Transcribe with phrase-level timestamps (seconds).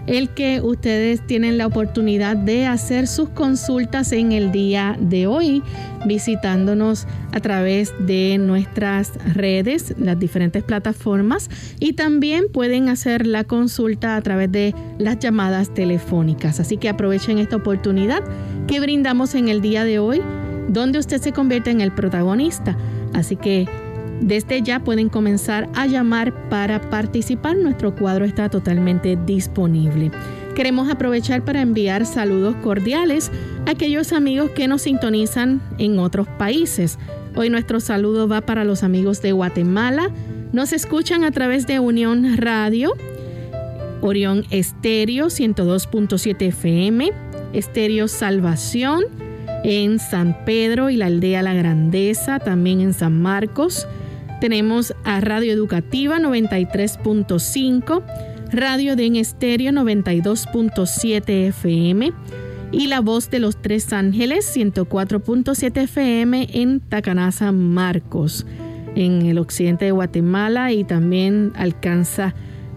[0.06, 5.62] el que ustedes tienen la oportunidad de hacer sus consultas en el día de hoy,
[6.06, 14.16] visitándonos a través de nuestras redes, las diferentes plataformas, y también pueden hacer la consulta
[14.16, 16.60] a través de las llamadas telefónicas.
[16.60, 18.24] Así que aprovechen esta oportunidad
[18.66, 20.22] que brindamos en el día de hoy,
[20.68, 22.74] donde usted se convierte en el protagonista
[23.12, 23.66] Así que
[24.20, 27.56] desde ya pueden comenzar a llamar para participar.
[27.56, 30.10] Nuestro cuadro está totalmente disponible.
[30.54, 33.30] Queremos aprovechar para enviar saludos cordiales
[33.66, 36.98] a aquellos amigos que nos sintonizan en otros países.
[37.34, 40.10] Hoy nuestro saludo va para los amigos de Guatemala.
[40.52, 42.92] Nos escuchan a través de Unión Radio,
[44.02, 47.10] Orión Estéreo 102.7 FM,
[47.54, 49.04] Estéreo Salvación,
[49.64, 53.86] en San Pedro y la aldea La Grandeza, también en San Marcos.
[54.40, 58.02] Tenemos a Radio Educativa 93.5,
[58.50, 62.12] Radio de en Estéreo 92.7 FM
[62.72, 68.46] y La Voz de los Tres Ángeles 104.7 FM en Tacanaza, Marcos,
[68.96, 72.34] en el occidente de Guatemala y también alcanza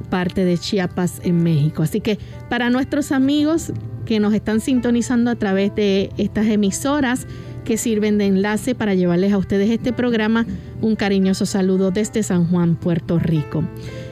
[0.10, 1.82] parte de Chiapas en México.
[1.82, 3.74] Así que para nuestros amigos
[4.06, 7.28] que nos están sintonizando a través de estas emisoras
[7.66, 10.46] que sirven de enlace para llevarles a ustedes este programa.
[10.82, 13.64] Un cariñoso saludo desde San Juan, Puerto Rico.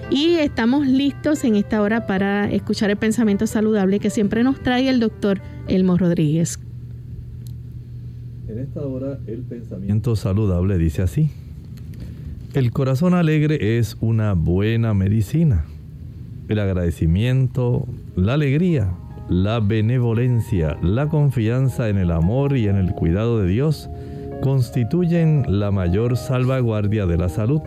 [0.09, 4.89] Y estamos listos en esta hora para escuchar el pensamiento saludable que siempre nos trae
[4.89, 6.59] el doctor Elmo Rodríguez.
[8.47, 11.31] En esta hora el pensamiento saludable dice así.
[12.53, 15.65] El corazón alegre es una buena medicina.
[16.49, 18.91] El agradecimiento, la alegría,
[19.29, 23.89] la benevolencia, la confianza en el amor y en el cuidado de Dios
[24.41, 27.61] constituyen la mayor salvaguardia de la salud.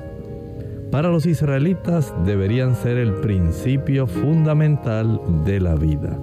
[0.91, 6.17] para los israelitas deberían ser el principio fundamental de la vida.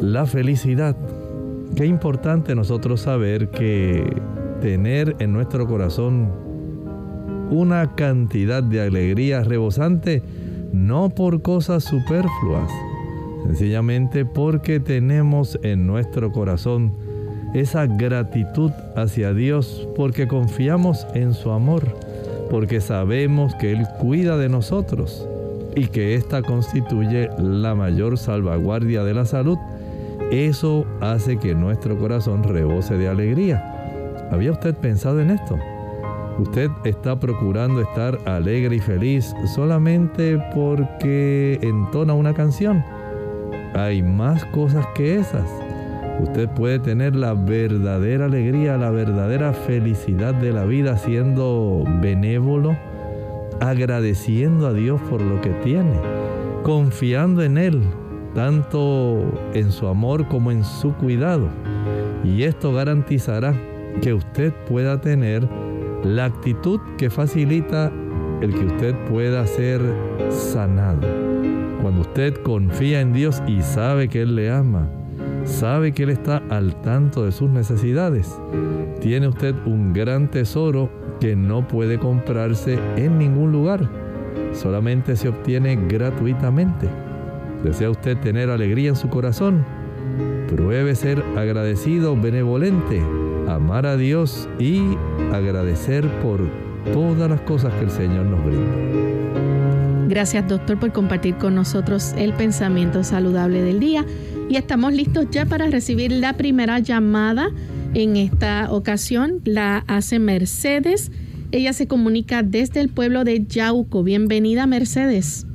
[0.00, 0.96] La felicidad.
[1.74, 4.22] Qué importante nosotros saber que
[4.60, 6.30] tener en nuestro corazón
[7.50, 10.22] una cantidad de alegría rebosante,
[10.72, 12.70] no por cosas superfluas,
[13.46, 16.92] sencillamente porque tenemos en nuestro corazón
[17.54, 21.82] esa gratitud hacia Dios, porque confiamos en su amor,
[22.50, 25.26] porque sabemos que Él cuida de nosotros
[25.74, 29.58] y que ésta constituye la mayor salvaguardia de la salud.
[30.30, 34.28] Eso hace que nuestro corazón rebose de alegría.
[34.30, 35.58] ¿Había usted pensado en esto?
[36.38, 42.84] Usted está procurando estar alegre y feliz solamente porque entona una canción.
[43.74, 45.48] Hay más cosas que esas.
[46.20, 52.76] Usted puede tener la verdadera alegría, la verdadera felicidad de la vida siendo benévolo,
[53.60, 55.92] agradeciendo a Dios por lo que tiene,
[56.64, 57.82] confiando en Él,
[58.34, 59.22] tanto
[59.54, 61.48] en su amor como en su cuidado.
[62.24, 63.54] Y esto garantizará
[64.02, 65.48] que usted pueda tener
[66.04, 67.92] la actitud que facilita
[68.40, 69.80] el que usted pueda ser
[70.30, 71.27] sanado.
[71.98, 74.88] Usted confía en Dios y sabe que Él le ama,
[75.44, 78.40] sabe que Él está al tanto de sus necesidades,
[79.00, 80.90] tiene usted un gran tesoro
[81.20, 83.88] que no puede comprarse en ningún lugar.
[84.52, 86.88] Solamente se obtiene gratuitamente.
[87.64, 89.64] ¿Desea usted tener alegría en su corazón?
[90.48, 93.02] Pruebe ser agradecido, benevolente
[93.48, 94.82] amar a Dios y
[95.32, 96.40] agradecer por
[96.92, 99.57] todas las cosas que el Señor nos brinda.
[100.08, 104.06] Gracias doctor por compartir con nosotros el pensamiento saludable del día
[104.48, 107.50] y estamos listos ya para recibir la primera llamada.
[107.92, 111.12] En esta ocasión la hace Mercedes.
[111.52, 114.02] Ella se comunica desde el pueblo de Yauco.
[114.02, 115.46] Bienvenida Mercedes.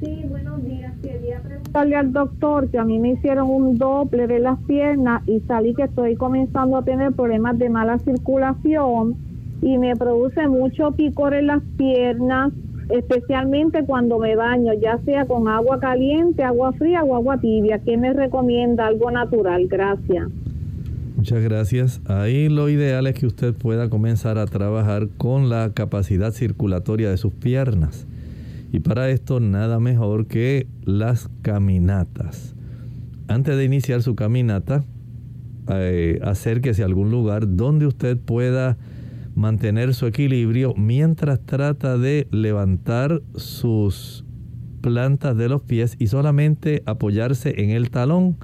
[0.00, 0.24] Sí,
[1.74, 5.82] al doctor que a mí me hicieron un doble de las piernas y salí que
[5.82, 9.16] estoy comenzando a tener problemas de mala circulación
[9.60, 12.52] y me produce mucho picor en las piernas,
[12.90, 17.78] especialmente cuando me baño, ya sea con agua caliente, agua fría o agua tibia.
[17.80, 18.86] ¿Qué me recomienda?
[18.86, 19.66] Algo natural.
[19.68, 20.28] Gracias.
[21.16, 22.00] Muchas gracias.
[22.06, 27.16] Ahí lo ideal es que usted pueda comenzar a trabajar con la capacidad circulatoria de
[27.16, 28.06] sus piernas.
[28.72, 32.54] Y para esto nada mejor que las caminatas.
[33.26, 34.84] Antes de iniciar su caminata,
[35.70, 38.78] eh, acérquese a algún lugar donde usted pueda
[39.38, 44.24] mantener su equilibrio mientras trata de levantar sus
[44.80, 48.36] plantas de los pies y solamente apoyarse en el talón.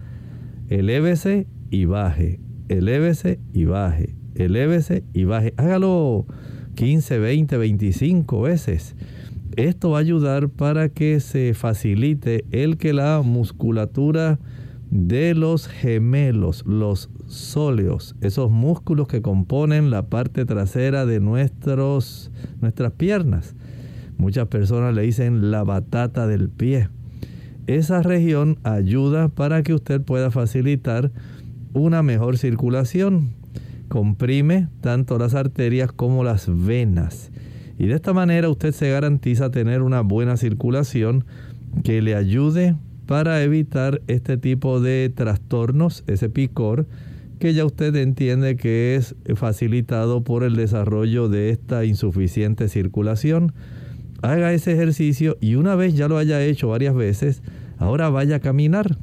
[0.69, 5.52] Elévese y baje, elévese y baje, elévese y baje.
[5.56, 6.26] Hágalo
[6.76, 8.94] 15, 20, 25 veces.
[9.56, 14.38] Esto va a ayudar para que se facilite el que la musculatura
[14.94, 22.31] de los gemelos, los sóleos, esos músculos que componen la parte trasera de nuestros,
[22.61, 23.56] nuestras piernas.
[24.19, 26.91] Muchas personas le dicen la batata del pie.
[27.67, 31.10] Esa región ayuda para que usted pueda facilitar
[31.72, 33.34] una mejor circulación.
[33.89, 37.32] Comprime tanto las arterias como las venas.
[37.81, 41.24] Y de esta manera usted se garantiza tener una buena circulación
[41.82, 46.87] que le ayude para evitar este tipo de trastornos, ese picor,
[47.39, 53.53] que ya usted entiende que es facilitado por el desarrollo de esta insuficiente circulación.
[54.23, 57.43] Haga ese ejercicio y una vez ya lo haya hecho varias veces,
[57.79, 58.99] ahora vaya a caminar.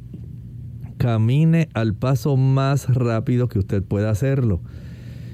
[0.96, 4.60] Camine al paso más rápido que usted pueda hacerlo.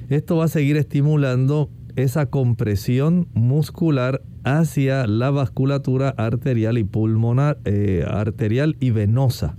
[0.08, 4.22] Esto va a seguir estimulando esa compresión muscular
[4.56, 9.56] hacia la vasculatura arterial y pulmonar, eh, arterial y venosa.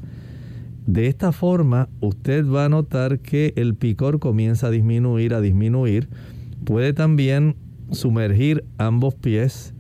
[0.86, 6.10] De esta forma, usted va a notar que el picor comienza a disminuir, a disminuir.
[6.66, 7.56] Puede también
[7.92, 9.74] sumergir ambos pies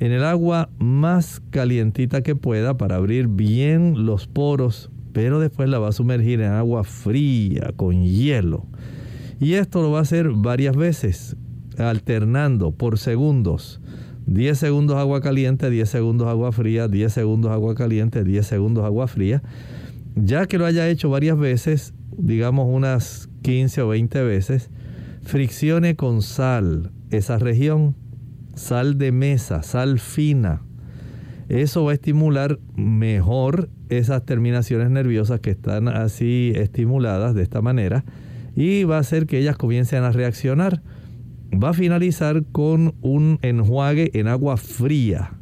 [0.00, 5.78] en el agua más calientita que pueda para abrir bien los poros, pero después la
[5.78, 8.66] va a sumergir en agua fría, con hielo.
[9.40, 11.36] Y esto lo va a hacer varias veces
[11.78, 13.80] alternando por segundos.
[14.30, 19.08] 10 segundos agua caliente, 10 segundos agua fría, 10 segundos agua caliente, 10 segundos agua
[19.08, 19.42] fría.
[20.14, 24.70] Ya que lo haya hecho varias veces, digamos unas 15 o 20 veces,
[25.22, 27.96] friccione con sal esa región,
[28.54, 30.62] sal de mesa, sal fina.
[31.48, 38.04] Eso va a estimular mejor esas terminaciones nerviosas que están así estimuladas de esta manera
[38.54, 40.82] y va a hacer que ellas comiencen a reaccionar
[41.52, 45.32] va a finalizar con un enjuague en agua fría.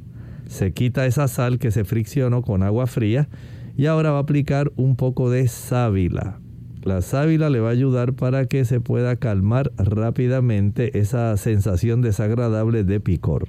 [0.46, 3.28] Se quita esa sal que se friccionó con agua fría
[3.76, 6.40] y ahora va a aplicar un poco de sábila.
[6.82, 12.84] La sábila le va a ayudar para que se pueda calmar rápidamente esa sensación desagradable
[12.84, 13.46] de picor.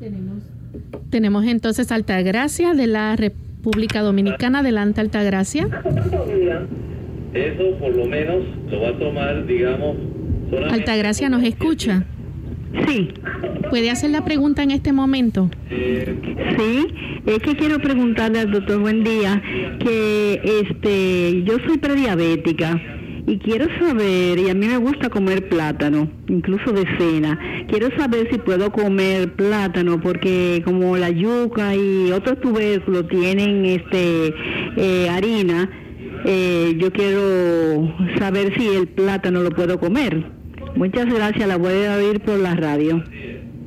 [0.00, 0.42] Tenemos,
[1.10, 4.60] tenemos entonces Altagracia de la República Dominicana.
[4.60, 5.68] Adelante, Altagracia.
[7.34, 9.96] Eso por lo menos lo va a tomar, digamos,
[10.70, 12.04] Altagracia, ¿nos escucha?
[12.86, 13.10] Sí.
[13.70, 15.50] ¿Puede hacer la pregunta en este momento?
[15.68, 16.86] Sí,
[17.26, 19.42] es que quiero preguntarle al doctor Buen día
[19.78, 22.80] que este yo soy prediabética
[23.26, 27.38] y quiero saber, y a mí me gusta comer plátano, incluso de cena,
[27.68, 34.34] quiero saber si puedo comer plátano porque como la yuca y otros tubérculos tienen este
[34.76, 35.68] eh, harina,
[36.24, 40.37] eh, yo quiero saber si el plátano lo puedo comer.
[40.76, 43.02] Muchas gracias, la voy a oír por la radio.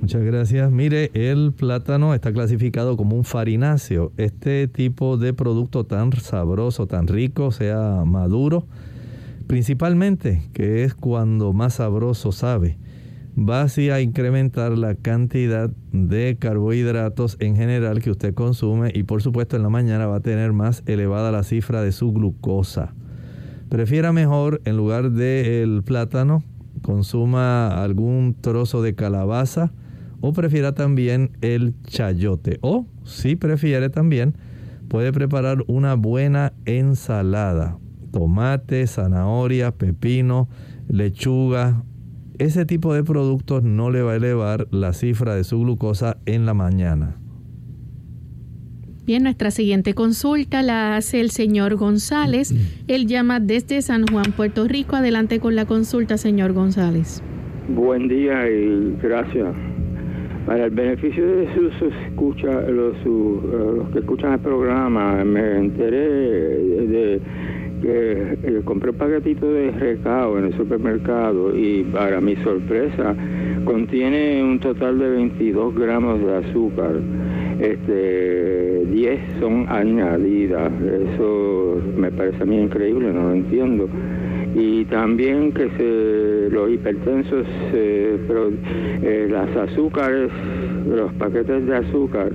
[0.02, 0.72] Muchas gracias.
[0.72, 4.12] Mire, el plátano está clasificado como un farináceo.
[4.18, 8.66] Este tipo de producto tan sabroso, tan rico, sea maduro,
[9.46, 12.78] principalmente, que es cuando más sabroso sabe,
[13.38, 19.22] va así a incrementar la cantidad de carbohidratos en general que usted consume y por
[19.22, 22.96] supuesto en la mañana va a tener más elevada la cifra de su glucosa.
[23.70, 26.44] Prefiera mejor en lugar del plátano
[26.82, 29.72] consuma algún trozo de calabaza
[30.22, 32.60] o prefiera también el chayote.
[32.62, 34.36] O si prefiere también,
[34.88, 37.78] puede preparar una buena ensalada.
[38.12, 40.50] Tomate, zanahoria, pepino,
[40.88, 41.84] lechuga.
[42.40, 46.46] Ese tipo de productos no le va a elevar la cifra de su glucosa en
[46.46, 47.21] la mañana.
[49.04, 52.54] Bien, nuestra siguiente consulta la hace el señor González.
[52.88, 54.96] Él llama desde San Juan, Puerto Rico.
[54.96, 57.24] Adelante con la consulta, señor González.
[57.68, 59.56] Buen día y gracias.
[60.46, 67.22] Para el beneficio de sus escucha, los, los que escuchan el programa, me enteré de,
[67.82, 73.16] que eh, compré un paquetito de recao en el supermercado y para mi sorpresa
[73.66, 77.02] contiene un total de 22 gramos de azúcar
[77.62, 80.72] este 10 son añadidas.
[80.82, 83.88] Eso me parece a mí increíble, no lo entiendo.
[84.56, 88.50] Y también que se, los hipertensos, pero
[89.02, 90.30] eh, las azúcares,
[90.90, 92.32] los paquetes de azúcar,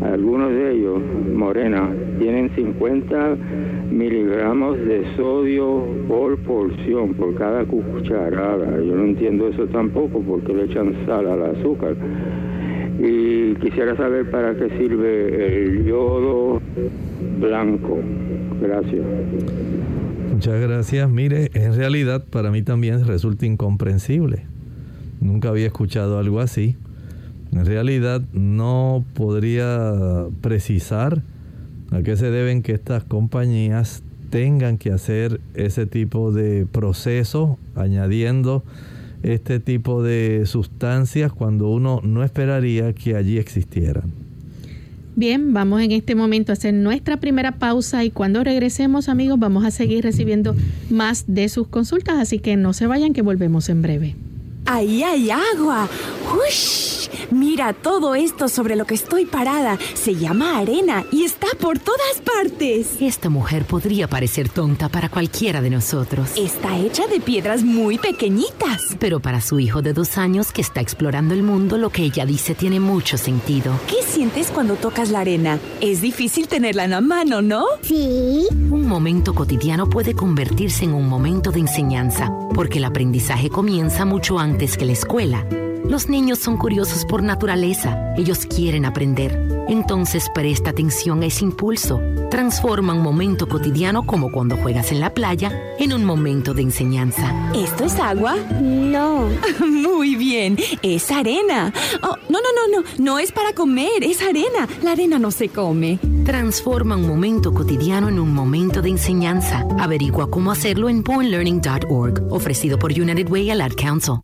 [0.00, 1.00] algunos de ellos,
[1.32, 1.88] morena,
[2.18, 3.36] tienen 50
[3.92, 8.80] miligramos de sodio por porción, por cada cucharada.
[8.80, 11.94] Yo no entiendo eso tampoco, porque le echan sal al azúcar
[12.98, 16.60] y quisiera saber para qué sirve el yodo
[17.40, 18.00] blanco.
[18.60, 19.04] Gracias.
[20.32, 21.10] Muchas gracias.
[21.10, 24.44] Mire, en realidad para mí también resulta incomprensible.
[25.20, 26.76] Nunca había escuchado algo así.
[27.52, 31.22] En realidad no podría precisar
[31.90, 38.64] a qué se deben que estas compañías tengan que hacer ese tipo de proceso añadiendo
[39.22, 44.12] este tipo de sustancias cuando uno no esperaría que allí existieran.
[45.14, 49.64] Bien, vamos en este momento a hacer nuestra primera pausa y cuando regresemos amigos vamos
[49.64, 50.56] a seguir recibiendo
[50.90, 54.14] más de sus consultas, así que no se vayan que volvemos en breve.
[54.64, 55.88] Ahí hay agua.
[56.48, 57.08] ¡Ush!
[57.30, 59.76] Mira todo esto sobre lo que estoy parada.
[59.94, 63.00] Se llama arena y está por todas partes.
[63.00, 66.30] Esta mujer podría parecer tonta para cualquiera de nosotros.
[66.36, 68.96] Está hecha de piedras muy pequeñitas.
[69.00, 72.24] Pero para su hijo de dos años que está explorando el mundo, lo que ella
[72.24, 73.72] dice tiene mucho sentido.
[73.88, 75.58] ¿Qué sientes cuando tocas la arena?
[75.80, 77.64] Es difícil tenerla en la mano, ¿no?
[77.82, 78.46] Sí.
[78.70, 84.38] Un momento cotidiano puede convertirse en un momento de enseñanza, porque el aprendizaje comienza mucho
[84.38, 85.46] antes que la escuela.
[85.84, 89.64] Los niños son curiosos por naturaleza, ellos quieren aprender.
[89.68, 92.00] Entonces presta atención a ese impulso.
[92.30, 97.50] Transforma un momento cotidiano como cuando juegas en la playa en un momento de enseñanza.
[97.54, 98.36] ¿Esto es agua?
[98.60, 99.28] No.
[99.66, 101.72] Muy bien, es arena.
[102.02, 104.68] Oh, no, no, no, no, no es para comer, es arena.
[104.82, 105.98] La arena no se come.
[106.24, 109.66] Transforma un momento cotidiano en un momento de enseñanza.
[109.78, 114.20] Averigua cómo hacerlo en bornlearning.org, ofrecido por United Way al Ad Council.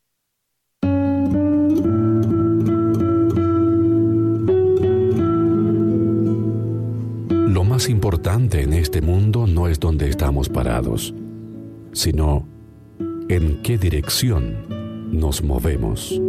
[7.78, 11.14] Más importante en este mundo no es donde estamos parados,
[11.92, 12.44] sino
[13.28, 14.66] en qué dirección
[15.12, 16.20] nos movemos.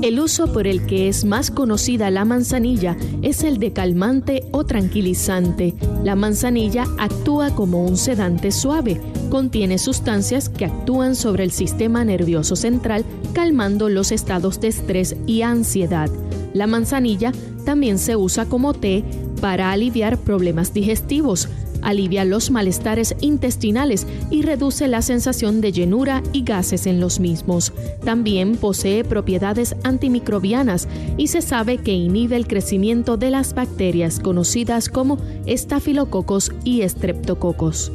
[0.00, 4.64] El uso por el que es más conocida la manzanilla es el de calmante o
[4.64, 5.74] tranquilizante.
[6.02, 8.98] La manzanilla actúa como un sedante suave.
[9.32, 15.40] Contiene sustancias que actúan sobre el sistema nervioso central, calmando los estados de estrés y
[15.40, 16.10] ansiedad.
[16.52, 17.32] La manzanilla
[17.64, 19.02] también se usa como té
[19.40, 21.48] para aliviar problemas digestivos
[21.80, 27.72] alivia los malestares intestinales y reduce la sensación de llenura y gases en los mismos.
[28.04, 30.86] También posee propiedades antimicrobianas
[31.16, 37.90] y se sabe que inhibe el crecimiento de las bacterias conocidas como estafilococos y estreptococos.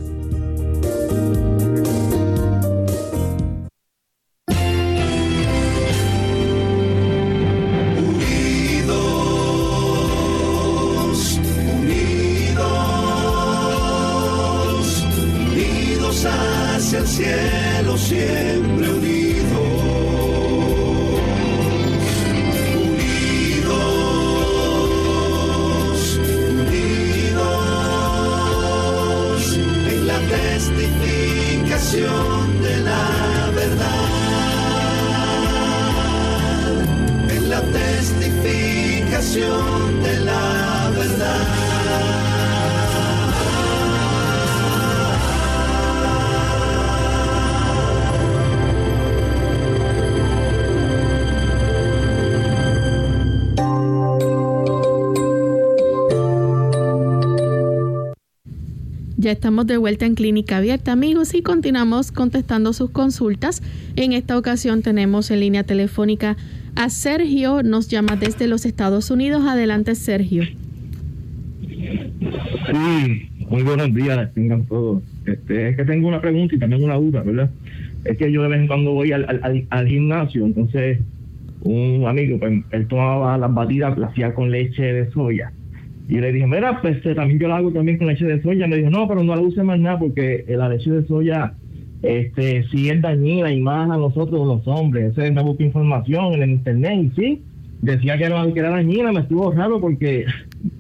[59.28, 63.62] Ya estamos de vuelta en Clínica Abierta, amigos, y continuamos contestando sus consultas.
[63.98, 66.38] En esta ocasión tenemos en línea telefónica
[66.78, 69.44] a Sergio, nos llama desde los Estados Unidos.
[69.46, 70.44] Adelante, Sergio.
[71.66, 75.04] Sí, muy buenos días, tengan todos.
[75.26, 77.50] Este, es que tengo una pregunta y también una duda, ¿verdad?
[78.06, 81.00] Es que yo de vez en cuando voy al, gimnasio, entonces
[81.64, 85.52] un amigo, pues, él tomaba las batidas, las hacía con leche de soya
[86.08, 88.68] y le dije, mira, pues eh, también yo lo hago también con leche de soya.
[88.68, 91.56] Me dijo, no, pero no la use más nada porque la leche de soya
[92.02, 95.18] este sí es dañina y más a nosotros los hombres.
[95.18, 97.44] Ese me busqué información en el internet y sí,
[97.82, 99.12] decía que era, era dañina.
[99.12, 100.26] Me estuvo raro porque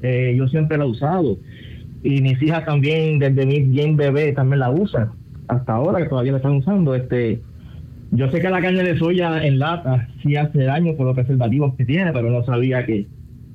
[0.01, 1.37] eh, yo siempre la he usado.
[2.03, 5.11] Y mis hijas también, desde mi bien bebé, también la usan.
[5.47, 6.93] Hasta ahora que todavía la están usando.
[6.93, 7.41] este
[8.11, 11.73] Yo sé que la carne de soya en lata sí hace daño por los preservativos
[11.75, 13.07] que tiene, pero no sabía que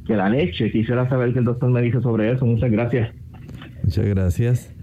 [0.06, 0.70] que la leche.
[0.70, 2.46] Quisiera saber qué el doctor me dice sobre eso.
[2.46, 3.14] Muchas gracias.
[3.82, 4.74] Muchas gracias.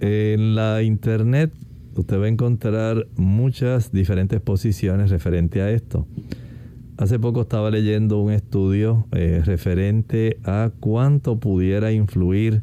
[0.00, 1.52] En la internet
[1.96, 6.06] usted va a encontrar muchas diferentes posiciones referente a esto.
[6.96, 12.62] Hace poco estaba leyendo un estudio eh, referente a cuánto pudiera influir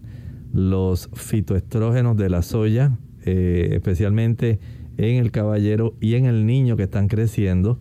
[0.54, 4.60] los fitoestrógenos de la soya, eh, especialmente
[4.98, 7.80] en el caballero y en el niño que están creciendo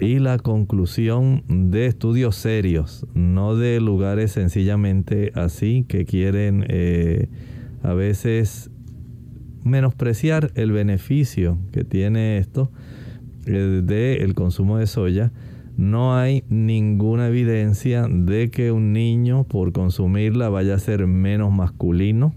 [0.00, 7.28] y la conclusión de estudios serios, no de lugares sencillamente así que quieren eh,
[7.82, 8.70] a veces
[9.62, 12.70] menospreciar el beneficio que tiene esto
[13.46, 15.32] eh, del consumo de soya.
[15.76, 22.34] No hay ninguna evidencia de que un niño por consumirla vaya a ser menos masculino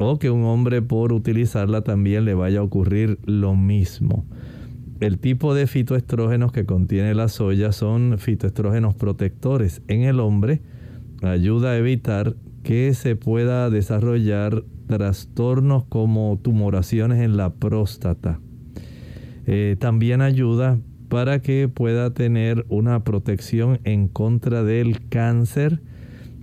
[0.00, 4.24] o que un hombre por utilizarla también le vaya a ocurrir lo mismo.
[5.00, 9.82] El tipo de fitoestrógenos que contiene la soya son fitoestrógenos protectores.
[9.88, 10.62] En el hombre
[11.22, 18.40] ayuda a evitar que se pueda desarrollar trastornos como tumoraciones en la próstata.
[19.46, 20.78] Eh, también ayuda
[21.08, 25.82] para que pueda tener una protección en contra del cáncer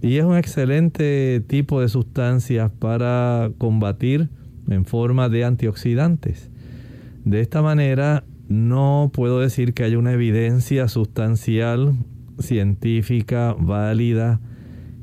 [0.02, 4.30] y es un excelente tipo de sustancia para combatir
[4.70, 6.50] en forma de antioxidantes.
[7.24, 11.94] De esta manera no puedo decir que haya una evidencia sustancial,
[12.40, 14.40] científica, válida,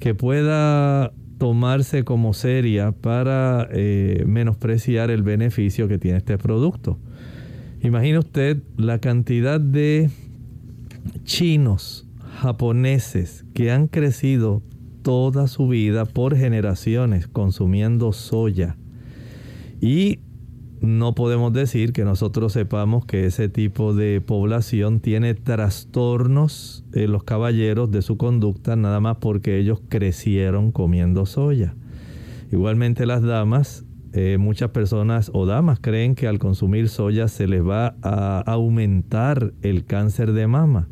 [0.00, 6.98] que pueda tomarse como seria para eh, menospreciar el beneficio que tiene este producto.
[7.82, 10.10] Imagine usted la cantidad de
[11.24, 12.06] chinos,
[12.40, 14.62] japoneses, que han crecido
[15.02, 18.76] toda su vida por generaciones consumiendo soya.
[19.80, 20.18] Y
[20.80, 27.24] no podemos decir que nosotros sepamos que ese tipo de población tiene trastornos en los
[27.24, 31.74] caballeros de su conducta nada más porque ellos crecieron comiendo soya.
[32.52, 37.62] Igualmente las damas, eh, muchas personas o damas creen que al consumir soya se les
[37.62, 40.88] va a aumentar el cáncer de mama.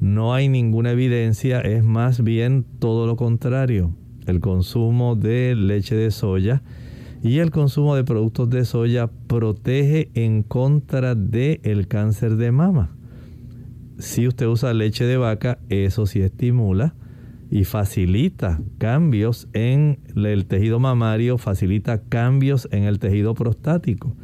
[0.00, 3.94] No hay ninguna evidencia, es más bien todo lo contrario.
[4.26, 6.62] El consumo de leche de soya
[7.24, 12.94] y el consumo de productos de soya protege en contra del el cáncer de mama.
[13.98, 16.94] si usted usa leche de vaca, eso sí estimula
[17.50, 24.14] y facilita cambios en el tejido mamario, facilita cambios en el tejido prostático.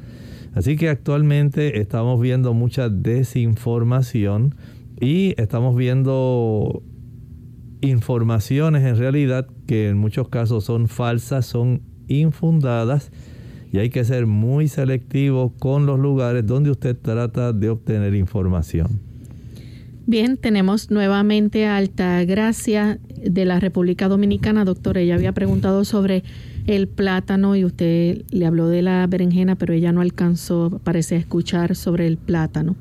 [0.53, 4.57] Así que actualmente estamos viendo mucha desinformación
[5.01, 6.83] y estamos viendo
[7.81, 13.11] informaciones en realidad que en muchos casos son falsas, son infundadas
[13.73, 19.01] y hay que ser muy selectivo con los lugares donde usted trata de obtener información.
[20.07, 24.65] Bien, tenemos nuevamente a Altagracia de la República Dominicana.
[24.65, 26.25] Doctor, ella había preguntado sobre
[26.67, 31.19] el plátano y usted le habló de la berenjena, pero ella no alcanzó, parece, a
[31.19, 32.75] escuchar sobre el plátano.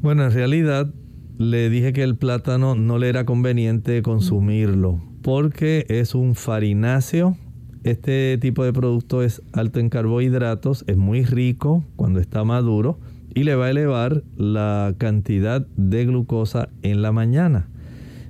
[0.00, 0.92] Bueno, en realidad
[1.38, 7.36] le dije que el plátano no le era conveniente consumirlo porque es un farináceo.
[7.84, 13.00] Este tipo de producto es alto en carbohidratos, es muy rico cuando está maduro
[13.34, 17.68] y le va a elevar la cantidad de glucosa en la mañana.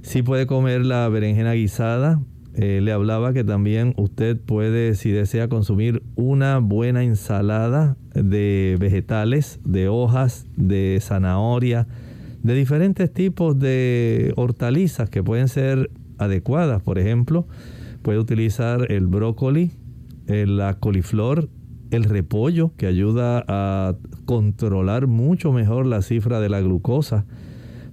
[0.00, 2.20] Si puede comer la berenjena guisada,
[2.54, 9.60] eh, le hablaba que también usted puede, si desea, consumir una buena ensalada de vegetales,
[9.64, 11.86] de hojas, de zanahoria,
[12.42, 16.82] de diferentes tipos de hortalizas que pueden ser adecuadas.
[16.82, 17.46] Por ejemplo,
[18.02, 19.70] puede utilizar el brócoli,
[20.26, 21.48] la coliflor,
[21.90, 27.26] el repollo, que ayuda a controlar mucho mejor la cifra de la glucosa.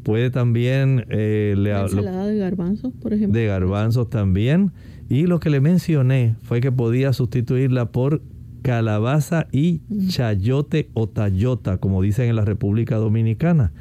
[0.04, 1.06] Puede también...
[1.10, 3.40] Eh, ensalada de garbanzos, por ejemplo.
[3.40, 4.72] De garbanzos también.
[5.10, 8.22] Y lo que le mencioné fue que podía sustituirla por
[8.62, 13.72] calabaza y chayote o tayota, como dicen en la República Dominicana.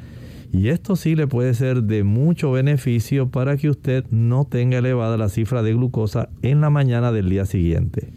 [0.51, 5.17] Y esto sí le puede ser de mucho beneficio para que usted no tenga elevada
[5.17, 8.09] la cifra de glucosa en la mañana del día siguiente.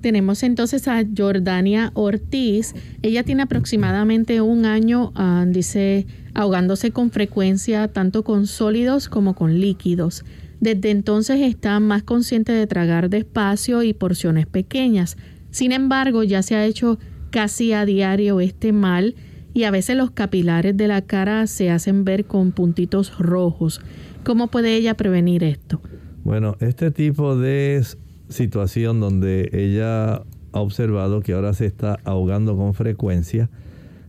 [0.00, 2.74] Tenemos entonces a Jordania Ortiz.
[3.02, 9.60] Ella tiene aproximadamente un año, ah, dice, ahogándose con frecuencia tanto con sólidos como con
[9.60, 10.24] líquidos.
[10.60, 15.16] Desde entonces está más consciente de tragar despacio y porciones pequeñas.
[15.50, 16.98] Sin embargo, ya se ha hecho
[17.30, 19.14] casi a diario este mal
[19.54, 23.80] y a veces los capilares de la cara se hacen ver con puntitos rojos.
[24.24, 25.80] ¿Cómo puede ella prevenir esto?
[26.24, 27.82] Bueno, este tipo de
[28.28, 33.48] situación donde ella ha observado que ahora se está ahogando con frecuencia,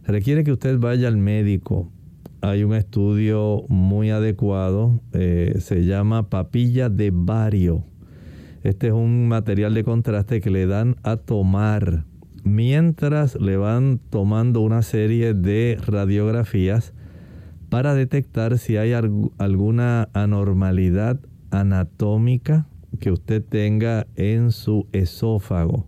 [0.06, 1.90] requiere que usted vaya al médico.
[2.42, 7.84] Hay un estudio muy adecuado, eh, se llama papilla de bario.
[8.64, 12.06] Este es un material de contraste que le dan a tomar
[12.44, 16.94] mientras le van tomando una serie de radiografías
[17.70, 21.20] para detectar si hay alguna anormalidad
[21.52, 22.68] anatómica
[23.00, 25.88] que usted tenga en su esófago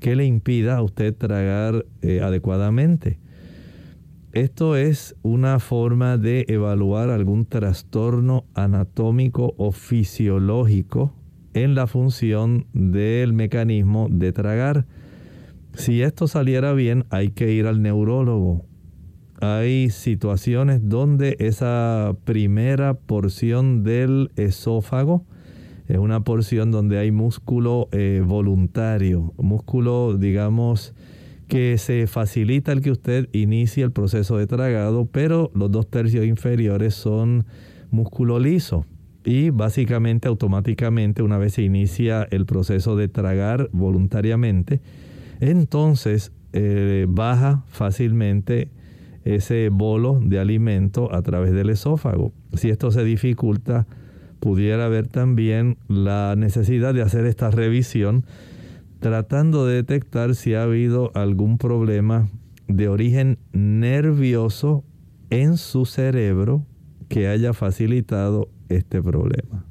[0.00, 3.18] que le impida a usted tragar eh, adecuadamente.
[4.32, 11.12] Esto es una forma de evaluar algún trastorno anatómico o fisiológico
[11.54, 14.86] en la función del mecanismo de tragar.
[15.74, 18.64] Si esto saliera bien, hay que ir al neurólogo.
[19.40, 25.24] Hay situaciones donde esa primera porción del esófago
[25.88, 30.94] es una porción donde hay músculo eh, voluntario, músculo, digamos,
[31.48, 36.26] que se facilita el que usted inicie el proceso de tragado, pero los dos tercios
[36.26, 37.46] inferiores son
[37.90, 38.84] músculo liso.
[39.24, 44.82] Y básicamente, automáticamente, una vez se inicia el proceso de tragar voluntariamente,
[45.40, 48.70] entonces eh, baja fácilmente
[49.24, 52.32] ese bolo de alimento a través del esófago.
[52.54, 53.86] Si esto se dificulta,
[54.40, 58.24] pudiera haber también la necesidad de hacer esta revisión
[59.00, 62.28] tratando de detectar si ha habido algún problema
[62.66, 64.84] de origen nervioso
[65.30, 66.64] en su cerebro
[67.08, 69.64] que haya facilitado este problema.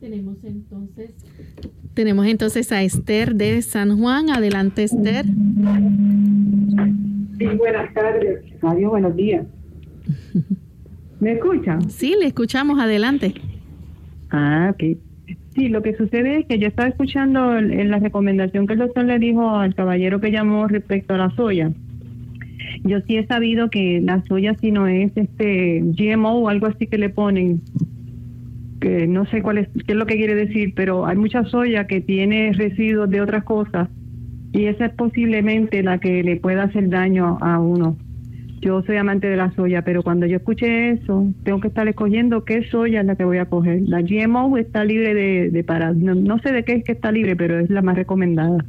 [0.00, 1.10] Tenemos entonces
[1.98, 4.30] tenemos entonces a Esther de San Juan.
[4.30, 5.24] Adelante, Esther.
[7.38, 8.44] Sí, buenas tardes.
[8.62, 9.44] Adiós, buenos días.
[11.20, 11.90] ¿Me escuchan?
[11.90, 12.78] Sí, le escuchamos.
[12.78, 13.34] Adelante.
[14.30, 14.96] Ah, ok.
[15.56, 19.04] Sí, lo que sucede es que yo estaba escuchando en la recomendación que el doctor
[19.04, 21.72] le dijo al caballero que llamó respecto a la soya.
[22.84, 26.86] Yo sí he sabido que la soya si no es este GMO o algo así
[26.86, 27.60] que le ponen,
[28.80, 31.86] que no sé cuál es, qué es lo que quiere decir, pero hay mucha soya
[31.86, 33.88] que tiene residuos de otras cosas
[34.52, 37.96] y esa es posiblemente la que le pueda hacer daño a uno.
[38.60, 42.44] Yo soy amante de la soya, pero cuando yo escuché eso, tengo que estar escogiendo
[42.44, 43.82] qué soya es la que voy a coger.
[43.86, 47.36] La GMO está libre de, de para, no, sé de qué es que está libre,
[47.36, 48.64] pero es la más recomendada.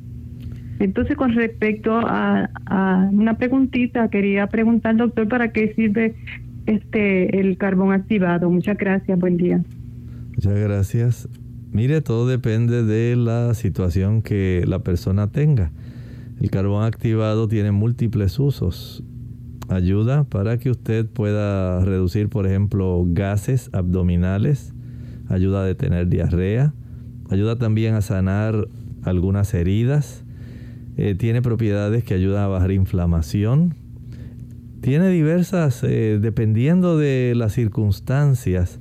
[0.80, 6.14] Entonces, con respecto a, a una preguntita, quería preguntar, doctor, ¿para qué sirve
[6.70, 8.50] este el carbón activado.
[8.50, 9.62] Muchas gracias, buen día.
[10.42, 11.28] Muchas gracias.
[11.74, 15.74] Mire, todo depende de la situación que la persona tenga.
[16.40, 19.04] El carbón activado tiene múltiples usos.
[19.68, 24.74] Ayuda para que usted pueda reducir, por ejemplo, gases abdominales,
[25.28, 26.74] ayuda a detener diarrea,
[27.30, 28.70] ayuda también a sanar
[29.04, 30.24] algunas heridas,
[30.96, 33.76] eh, tiene propiedades que ayudan a bajar inflamación,
[34.80, 38.80] tiene diversas, eh, dependiendo de las circunstancias,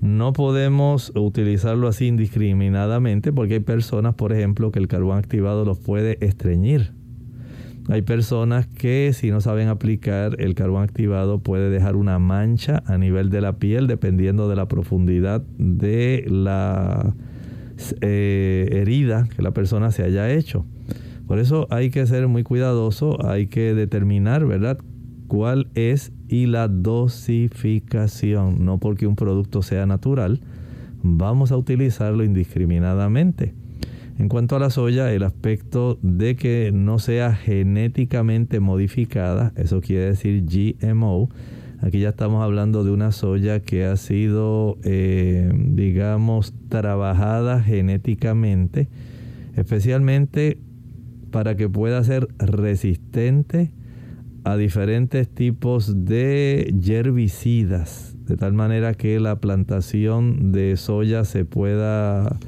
[0.00, 5.78] no podemos utilizarlo así indiscriminadamente porque hay personas, por ejemplo, que el carbón activado los
[5.78, 6.92] puede estreñir.
[7.88, 12.98] Hay personas que si no saben aplicar el carbón activado puede dejar una mancha a
[12.98, 17.14] nivel de la piel dependiendo de la profundidad de la
[18.00, 20.64] eh, herida que la persona se haya hecho.
[21.26, 24.78] Por eso hay que ser muy cuidadoso, hay que determinar, ¿verdad?,
[25.30, 28.64] cuál es y la dosificación.
[28.64, 30.40] No porque un producto sea natural,
[31.04, 33.54] vamos a utilizarlo indiscriminadamente.
[34.18, 40.06] En cuanto a la soya, el aspecto de que no sea genéticamente modificada, eso quiere
[40.06, 41.28] decir GMO,
[41.80, 48.88] aquí ya estamos hablando de una soya que ha sido, eh, digamos, trabajada genéticamente,
[49.54, 50.58] especialmente
[51.30, 53.70] para que pueda ser resistente
[54.44, 62.38] a diferentes tipos de herbicidas, de tal manera que la plantación de soya se pueda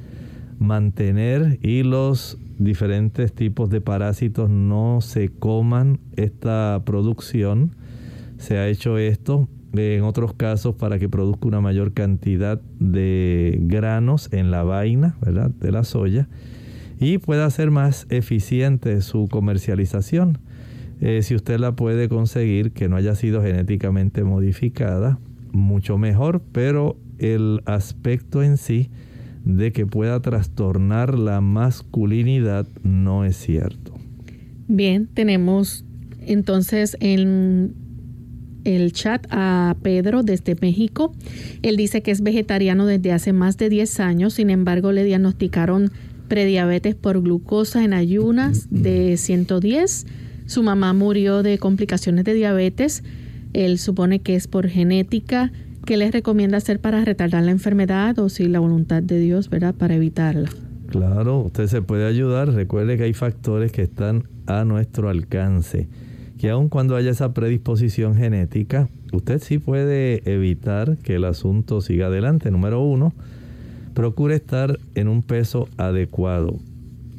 [0.58, 7.74] mantener y los diferentes tipos de parásitos no se coman esta producción.
[8.38, 14.32] Se ha hecho esto en otros casos para que produzca una mayor cantidad de granos
[14.32, 15.50] en la vaina ¿verdad?
[15.50, 16.28] de la soya
[17.00, 20.38] y pueda ser más eficiente su comercialización.
[21.04, 25.18] Eh, si usted la puede conseguir que no haya sido genéticamente modificada,
[25.50, 28.88] mucho mejor, pero el aspecto en sí
[29.44, 33.94] de que pueda trastornar la masculinidad no es cierto.
[34.68, 35.84] Bien, tenemos
[36.24, 37.74] entonces en
[38.62, 41.12] el chat a Pedro desde México.
[41.62, 45.90] Él dice que es vegetariano desde hace más de 10 años, sin embargo le diagnosticaron
[46.28, 50.06] prediabetes por glucosa en ayunas de 110
[50.52, 53.02] su mamá murió de complicaciones de diabetes.
[53.54, 55.50] Él supone que es por genética.
[55.86, 59.74] ¿Qué les recomienda hacer para retardar la enfermedad o si la voluntad de Dios, ¿verdad?
[59.74, 60.50] Para evitarla.
[60.88, 62.52] Claro, usted se puede ayudar.
[62.52, 65.88] Recuerde que hay factores que están a nuestro alcance.
[66.38, 72.08] Que aun cuando haya esa predisposición genética, usted sí puede evitar que el asunto siga
[72.08, 72.50] adelante.
[72.50, 73.14] Número uno,
[73.94, 76.58] procure estar en un peso adecuado.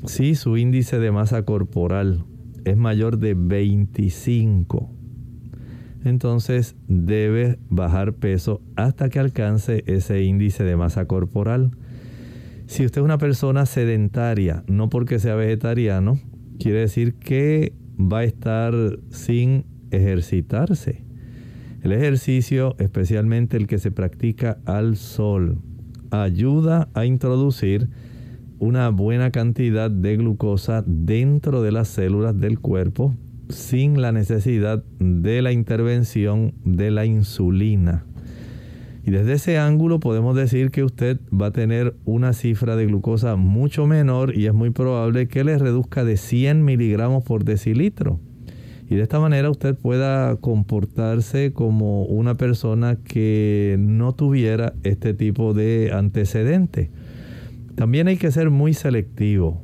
[0.05, 2.23] Si su índice de masa corporal
[2.65, 4.89] es mayor de 25,
[6.03, 11.71] entonces debe bajar peso hasta que alcance ese índice de masa corporal.
[12.65, 16.19] Si usted es una persona sedentaria, no porque sea vegetariano,
[16.59, 18.73] quiere decir que va a estar
[19.09, 21.03] sin ejercitarse.
[21.81, 25.59] El ejercicio, especialmente el que se practica al sol,
[26.11, 27.89] ayuda a introducir
[28.63, 33.13] una buena cantidad de glucosa dentro de las células del cuerpo
[33.49, 38.05] sin la necesidad de la intervención de la insulina.
[39.05, 43.35] Y desde ese ángulo podemos decir que usted va a tener una cifra de glucosa
[43.35, 48.21] mucho menor y es muy probable que le reduzca de 100 miligramos por decilitro.
[48.89, 55.53] Y de esta manera usted pueda comportarse como una persona que no tuviera este tipo
[55.53, 56.91] de antecedente.
[57.75, 59.63] También hay que ser muy selectivo.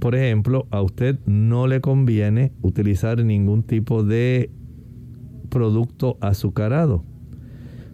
[0.00, 4.50] Por ejemplo, a usted no le conviene utilizar ningún tipo de
[5.48, 7.04] producto azucarado.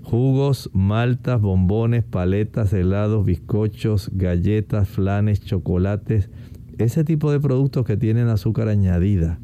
[0.02, 6.28] Jugos, maltas, bombones, paletas, helados, bizcochos, galletas, flanes, chocolates,
[6.78, 9.38] ese tipo de productos que tienen azúcar añadida,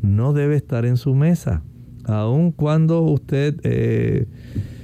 [0.00, 1.62] no debe estar en su mesa.
[2.04, 4.26] Aun cuando usted eh,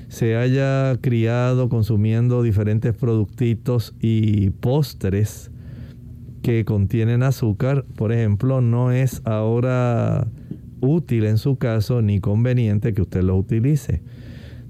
[0.08, 5.50] se haya criado consumiendo diferentes productitos y postres
[6.42, 10.28] que contienen azúcar, por ejemplo, no es ahora
[10.80, 14.02] útil en su caso ni conveniente que usted lo utilice.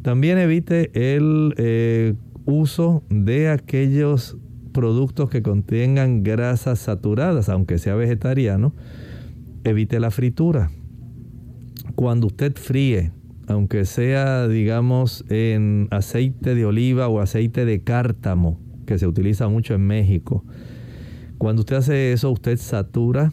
[0.03, 4.37] También evite el eh, uso de aquellos
[4.73, 8.75] productos que contengan grasas saturadas, aunque sea vegetariano.
[9.65, 10.71] Evite la fritura.
[11.95, 13.13] Cuando usted fríe
[13.49, 19.75] aunque sea, digamos, en aceite de oliva o aceite de cártamo, que se utiliza mucho
[19.75, 20.45] en México.
[21.39, 23.33] Cuando usted hace eso, usted satura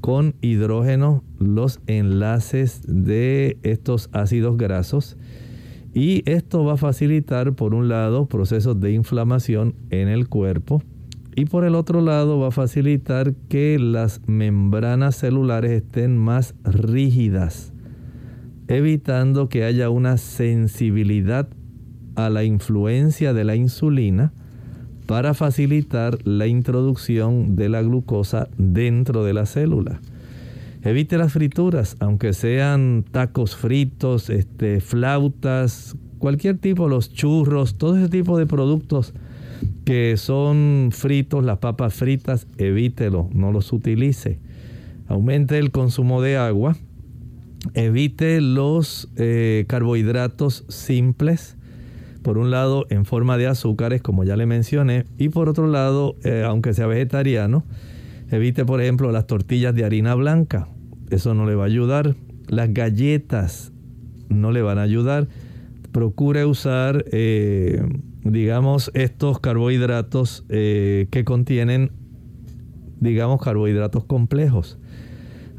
[0.00, 5.18] con hidrógeno los enlaces de estos ácidos grasos
[5.92, 10.82] Y esto va a facilitar, por un lado, procesos de inflamación en el cuerpo
[11.36, 17.69] y por el otro lado va a facilitar que las membranas celulares estén más rígidas,
[18.70, 21.48] evitando que haya una sensibilidad
[22.14, 24.32] a la influencia de la insulina
[25.06, 30.00] para facilitar la introducción de la glucosa dentro de la célula.
[30.82, 38.08] Evite las frituras, aunque sean tacos fritos, este, flautas, cualquier tipo, los churros, todo ese
[38.08, 39.14] tipo de productos
[39.84, 44.38] que son fritos, las papas fritas, evítelo, no los utilice.
[45.08, 46.76] Aumente el consumo de agua,
[47.74, 51.56] evite los eh, carbohidratos simples,
[52.22, 56.16] por un lado en forma de azúcares, como ya le mencioné, y por otro lado,
[56.24, 57.64] eh, aunque sea vegetariano,
[58.32, 60.68] Evite, por ejemplo, las tortillas de harina blanca.
[61.10, 62.14] Eso no le va a ayudar.
[62.46, 63.72] Las galletas
[64.28, 65.26] no le van a ayudar.
[65.90, 67.82] Procure usar, eh,
[68.22, 71.90] digamos, estos carbohidratos que contienen,
[73.00, 74.78] digamos, carbohidratos complejos.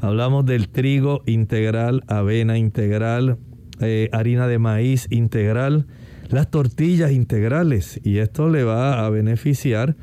[0.02, 3.38] Hablamos del trigo integral, avena integral,
[3.80, 5.86] eh, harina de maíz integral,
[6.28, 8.00] las tortillas integrales.
[8.02, 9.94] Y esto le va a beneficiar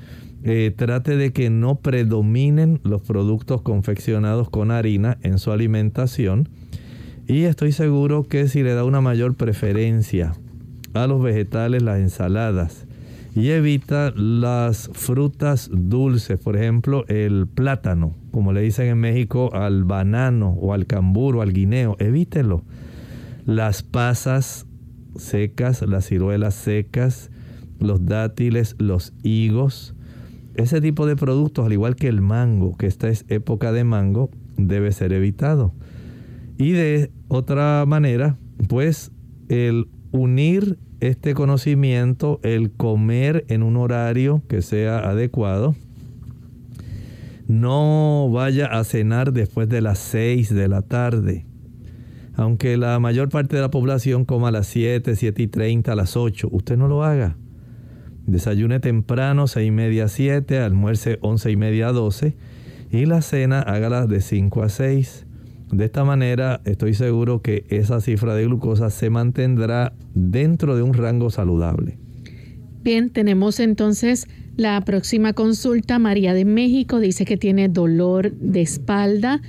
[0.45, 6.47] eh, trate de que no predominen los productos confeccionados con harina en su alimentación.
[7.27, 10.31] Y estoy seguro que si le da una mayor preferencia
[10.93, 12.87] a los vegetales, las ensaladas,
[13.39, 19.85] y evita las frutas dulces, por ejemplo, el plátano, como le dicen en México al
[19.85, 22.65] banano o al cambur o al guineo, evítelo.
[23.45, 24.67] Las pasas
[25.15, 27.31] secas, las ciruelas secas,
[27.79, 29.95] los dátiles, los higos,
[30.55, 34.31] ese tipo de productos, al igual que el mango, que esta es época de mango,
[34.57, 35.73] debe ser evitado.
[36.57, 39.13] Y de otra manera, pues
[39.47, 45.75] el unir este conocimiento, el comer en un horario que sea adecuado,
[47.47, 51.45] no vaya a cenar después de las 6 de la tarde.
[52.35, 55.95] Aunque la mayor parte de la población coma a las 7, 7 y 30, a
[55.95, 57.35] las 8, usted no lo haga.
[58.27, 62.37] Desayune temprano, 6 y media a 7, almuerce 11 y media a 12
[62.91, 65.25] y la cena hágala de 5 a 6.
[65.71, 70.93] De esta manera estoy seguro que esa cifra de glucosa se mantendrá dentro de un
[70.93, 71.97] rango saludable.
[72.81, 75.99] Bien, tenemos entonces la próxima consulta.
[75.99, 79.41] María de México dice que tiene dolor de espalda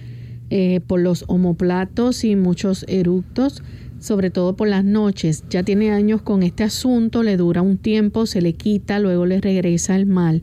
[0.51, 3.63] eh, por los omoplatos y muchos eructos
[4.01, 5.45] sobre todo por las noches.
[5.49, 9.41] Ya tiene años con este asunto, le dura un tiempo, se le quita, luego le
[9.41, 10.43] regresa el mal.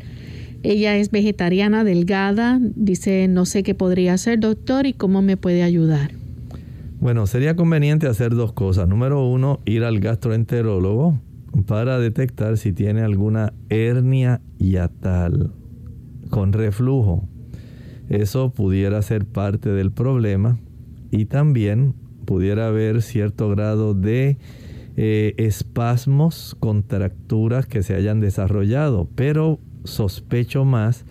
[0.64, 5.64] Ella es vegetariana, delgada, dice no sé qué podría hacer, doctor, y cómo me puede
[5.64, 6.12] ayudar.
[7.00, 8.88] Bueno, sería conveniente hacer dos cosas.
[8.88, 11.20] Número uno, ir al gastroenterólogo
[11.66, 15.52] para detectar si tiene alguna hernia yatal
[16.30, 17.28] con reflujo.
[18.10, 20.58] Eso pudiera ser parte del problema.
[21.12, 21.94] Y también
[22.26, 24.38] pudiera haber cierto grado de
[24.98, 31.06] eh, espasmos, contracturas que se hayan desarrollado, pero sospecho más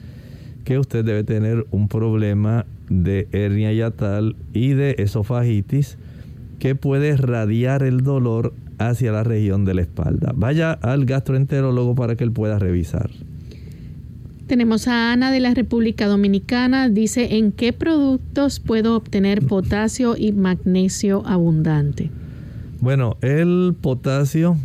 [0.65, 5.99] que usted debe tener un problema de hernia yatal y de esofagitis
[6.59, 10.33] que puede radiar el dolor hacia la región de la espalda.
[10.35, 13.11] Vaya al gastroenterólogo para que él pueda revisar.
[14.47, 16.89] Tenemos a Ana de la República Dominicana.
[16.89, 22.11] Dice, ¿en qué productos puedo obtener potasio y magnesio abundante?
[22.81, 24.57] Bueno, el potasio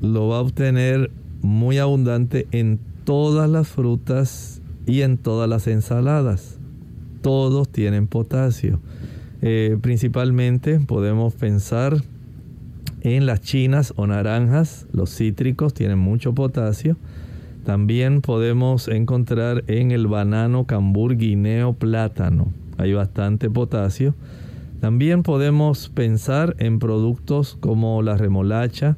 [0.00, 6.58] lo va a obtener muy abundante en todas las frutas y en todas las ensaladas.
[7.22, 8.80] Todos tienen potasio.
[9.40, 11.96] Eh, principalmente podemos pensar
[13.00, 16.98] en las chinas o naranjas, los cítricos tienen mucho potasio
[17.68, 22.50] también podemos encontrar en el banano, cambur, guineo, plátano.
[22.78, 24.14] Hay bastante potasio.
[24.80, 28.96] También podemos pensar en productos como la remolacha,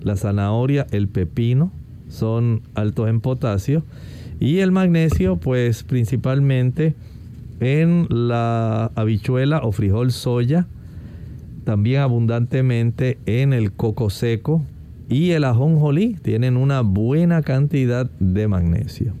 [0.00, 1.72] la zanahoria, el pepino.
[2.14, 3.84] Son altos en potasio.
[4.40, 6.94] Y el magnesio, pues principalmente
[7.60, 10.66] en la habichuela o frijol soya.
[11.64, 14.62] También abundantemente en el coco seco,
[15.08, 19.12] y el ajonjolí tienen una buena cantidad de magnesio.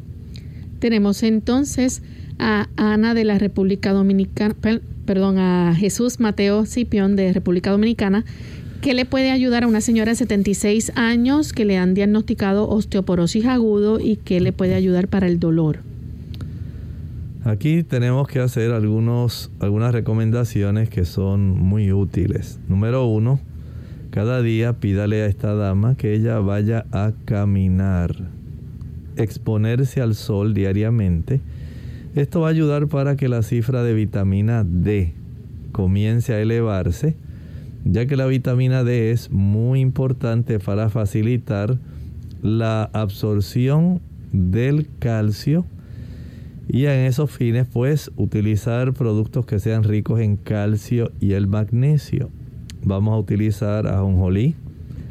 [0.78, 2.02] Tenemos entonces
[2.38, 4.54] a Ana de la República Dominicana,
[5.06, 8.24] perdón, a Jesús Mateo Cipión de República Dominicana,
[8.84, 13.46] que le puede ayudar a una señora de 76 años que le han diagnosticado osteoporosis
[13.46, 15.78] agudo y que le puede ayudar para el dolor.
[17.44, 22.60] Aquí tenemos que hacer algunos, algunas recomendaciones que son muy útiles.
[22.68, 23.40] Número uno,
[24.10, 28.14] cada día pídale a esta dama que ella vaya a caminar,
[29.16, 31.40] exponerse al sol diariamente.
[32.14, 35.14] Esto va a ayudar para que la cifra de vitamina D
[35.72, 37.16] comience a elevarse,
[37.84, 41.78] ya que la vitamina D es muy importante para facilitar
[42.42, 44.00] la absorción
[44.32, 45.64] del calcio
[46.68, 52.30] y en esos fines pues utilizar productos que sean ricos en calcio y el magnesio.
[52.82, 54.54] Vamos a utilizar ajonjolí,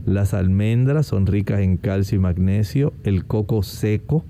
[0.05, 4.25] las almendras son ricas en calcio y magnesio, el coco seco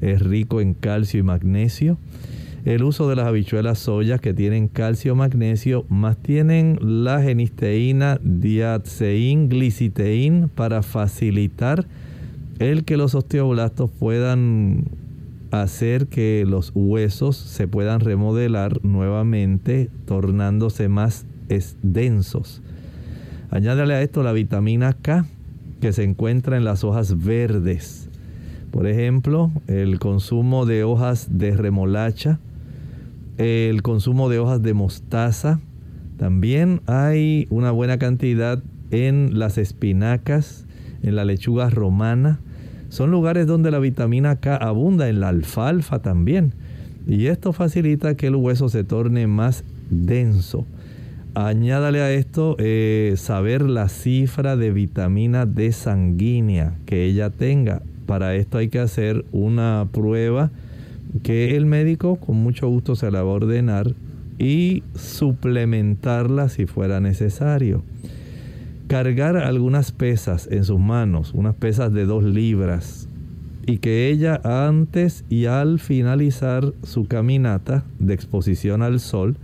[0.00, 1.98] es rico en calcio y magnesio.
[2.66, 9.48] El uso de las habichuelas soya que tienen calcio magnesio, más tienen la genisteína, diatseín,
[9.48, 11.86] gliciteín para facilitar
[12.58, 14.86] el que los osteoblastos puedan
[15.52, 21.24] hacer que los huesos se puedan remodelar nuevamente, tornándose más
[21.84, 22.62] densos.
[23.48, 25.24] Añádale a esto la vitamina K
[25.80, 28.08] que se encuentra en las hojas verdes.
[28.72, 32.40] Por ejemplo, el consumo de hojas de remolacha,
[33.38, 35.60] el consumo de hojas de mostaza.
[36.18, 40.66] También hay una buena cantidad en las espinacas,
[41.02, 42.40] en la lechuga romana.
[42.88, 46.54] Son lugares donde la vitamina K abunda, en la alfalfa también.
[47.06, 50.66] Y esto facilita que el hueso se torne más denso.
[51.34, 57.82] Añádale a esto eh, saber la cifra de vitamina D sanguínea que ella tenga.
[58.06, 60.50] Para esto hay que hacer una prueba
[61.22, 63.94] que el médico con mucho gusto se la va a ordenar
[64.38, 67.82] y suplementarla si fuera necesario.
[68.88, 73.08] Cargar algunas pesas en sus manos, unas pesas de dos libras,
[73.66, 79.36] y que ella antes y al finalizar su caminata de exposición al sol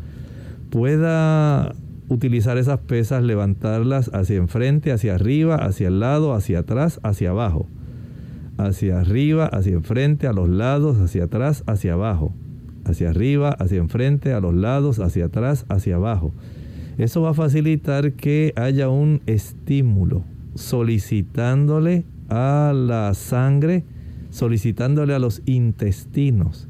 [0.70, 1.74] pueda
[2.08, 7.66] utilizar esas pesas, levantarlas hacia enfrente, hacia arriba, hacia el lado, hacia atrás, hacia abajo.
[8.58, 12.34] Hacia arriba, hacia enfrente, a los lados, hacia atrás, hacia abajo.
[12.84, 16.32] Hacia arriba, hacia enfrente, a los lados, hacia atrás, hacia abajo.
[16.98, 20.24] Eso va a facilitar que haya un estímulo
[20.54, 23.84] solicitándole a la sangre,
[24.30, 26.68] solicitándole a los intestinos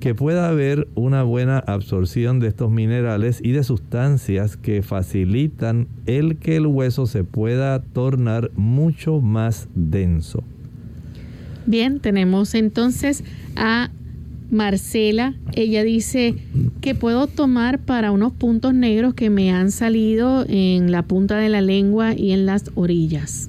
[0.00, 6.38] que pueda haber una buena absorción de estos minerales y de sustancias que facilitan el
[6.38, 10.42] que el hueso se pueda tornar mucho más denso.
[11.66, 13.24] Bien, tenemos entonces
[13.56, 13.90] a
[14.50, 15.34] Marcela.
[15.54, 16.34] Ella dice
[16.80, 21.48] que puedo tomar para unos puntos negros que me han salido en la punta de
[21.48, 23.48] la lengua y en las orillas.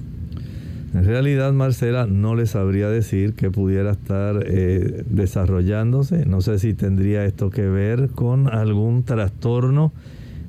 [0.94, 6.26] En realidad, Marcela, no le sabría decir que pudiera estar eh, desarrollándose.
[6.26, 9.92] No sé si tendría esto que ver con algún trastorno.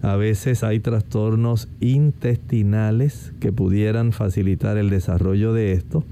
[0.01, 6.03] A veces hay trastornos intestinales que pudieran facilitar el desarrollo de esto.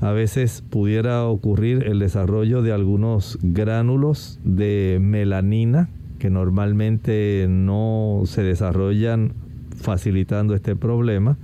[0.00, 5.88] A veces pudiera ocurrir el desarrollo de algunos gránulos de melanina
[6.18, 9.32] que normalmente no se desarrollan
[9.76, 11.36] facilitando este problema.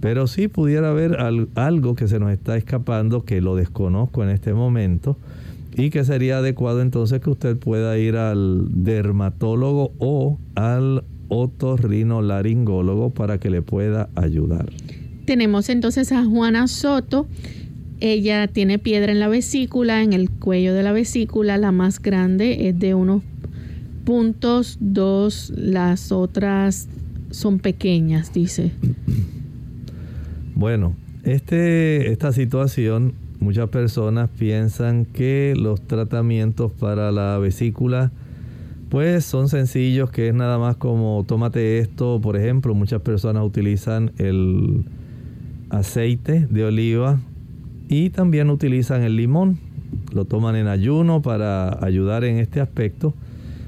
[0.00, 1.16] Pero sí pudiera haber
[1.54, 5.16] algo que se nos está escapando que lo desconozco en este momento
[5.76, 13.38] y que sería adecuado entonces que usted pueda ir al dermatólogo o al otorrinolaringólogo para
[13.38, 14.70] que le pueda ayudar.
[15.24, 17.26] Tenemos entonces a Juana Soto.
[18.00, 21.58] Ella tiene piedra en la vesícula, en el cuello de la vesícula.
[21.58, 23.22] La más grande es de unos
[24.04, 26.88] puntos, dos, las otras
[27.30, 28.70] son pequeñas, dice.
[30.54, 30.94] Bueno,
[31.24, 38.12] este, esta situación, muchas personas piensan que los tratamientos para la vesícula,
[38.88, 44.12] pues son sencillos, que es nada más como tómate esto, por ejemplo, muchas personas utilizan
[44.18, 44.84] el
[45.68, 47.20] aceite de oliva
[47.88, 49.58] y también utilizan el limón,
[50.12, 53.14] lo toman en ayuno para ayudar en este aspecto.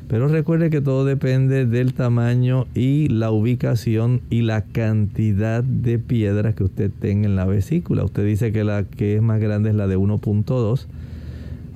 [0.08, 6.56] Pero recuerde que todo depende del tamaño y la ubicación y la cantidad de piedras
[6.56, 8.02] que usted tenga en la vesícula.
[8.02, 10.86] Usted dice que la que es más grande es la de 1.2.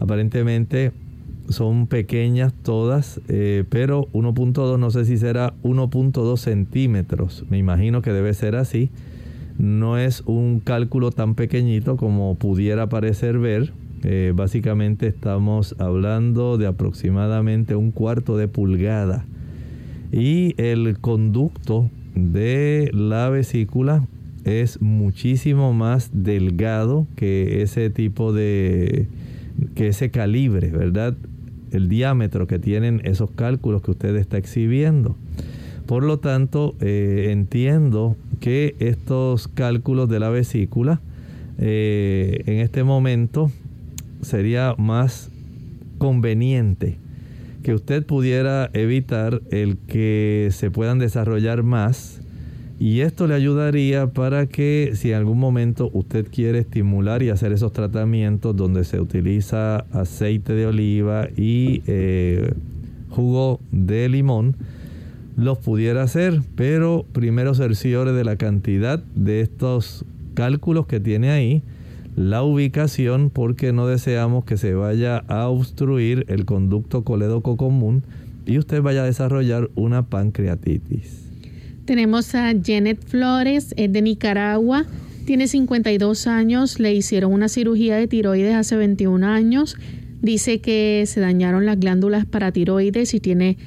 [0.00, 0.90] Aparentemente
[1.48, 7.44] son pequeñas todas, eh, pero 1.2 no sé si será 1.2 centímetros.
[7.50, 8.90] Me imagino que debe ser así.
[9.58, 13.72] No es un cálculo tan pequeñito como pudiera parecer ver
[14.06, 19.24] eh, básicamente estamos hablando de aproximadamente un cuarto de pulgada.
[20.12, 24.06] Y el conducto de la vesícula
[24.44, 29.08] es muchísimo más delgado que ese tipo de,
[29.74, 31.16] que ese calibre, ¿verdad?
[31.70, 35.16] El diámetro que tienen esos cálculos que usted está exhibiendo.
[35.86, 41.00] Por lo tanto, eh, entiendo que estos cálculos de la vesícula
[41.58, 43.50] eh, en este momento
[44.22, 45.30] sería más
[45.98, 46.98] conveniente
[47.62, 52.20] que usted pudiera evitar el que se puedan desarrollar más
[52.78, 57.52] y esto le ayudaría para que si en algún momento usted quiere estimular y hacer
[57.52, 62.52] esos tratamientos donde se utiliza aceite de oliva y eh,
[63.10, 64.56] jugo de limón,
[65.36, 70.04] los pudiera hacer, pero primero cerciore de la cantidad de estos
[70.34, 71.62] cálculos que tiene ahí,
[72.16, 78.04] la ubicación, porque no deseamos que se vaya a obstruir el conducto colédoco común
[78.46, 81.24] y usted vaya a desarrollar una pancreatitis.
[81.84, 84.86] Tenemos a Janet Flores, es de Nicaragua,
[85.26, 89.76] tiene 52 años, le hicieron una cirugía de tiroides hace 21 años,
[90.22, 93.58] dice que se dañaron las glándulas paratiroides y tiene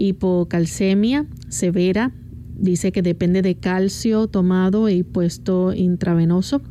[0.00, 2.12] hipocalcemia severa.
[2.56, 6.62] Dice que depende de calcio tomado y puesto intravenoso.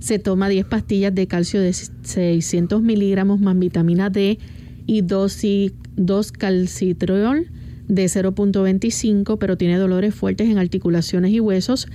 [0.00, 4.38] Se toma 10 pastillas de calcio de 600 miligramos más vitamina D
[4.86, 5.72] y 2, y
[6.38, 7.50] calcitriol
[7.86, 11.86] de 0.25, pero tiene dolores fuertes en articulaciones y huesos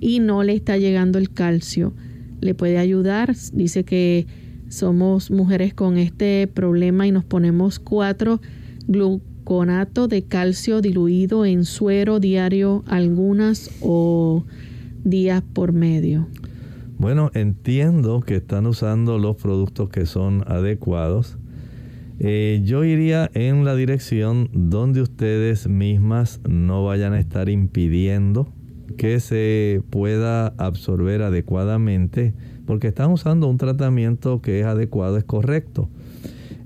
[0.00, 1.94] y no le está llegando el calcio.
[2.40, 3.34] Le puede ayudar.
[3.54, 4.26] Dice que
[4.68, 8.40] somos mujeres con este problema y nos ponemos 4
[8.86, 14.44] glucosa conato de calcio diluido en suero diario algunas o
[15.04, 16.26] días por medio.
[16.98, 21.36] Bueno, entiendo que están usando los productos que son adecuados.
[22.18, 28.48] Eh, yo iría en la dirección donde ustedes mismas no vayan a estar impidiendo
[28.96, 32.32] que se pueda absorber adecuadamente,
[32.66, 35.88] porque están usando un tratamiento que es adecuado, es correcto.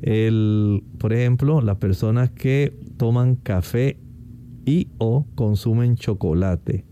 [0.03, 3.99] El, por ejemplo, las personas que toman café
[4.65, 6.85] y o consumen chocolate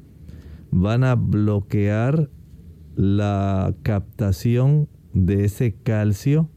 [0.71, 2.31] van a bloquear
[2.97, 6.51] la captación de ese calcio.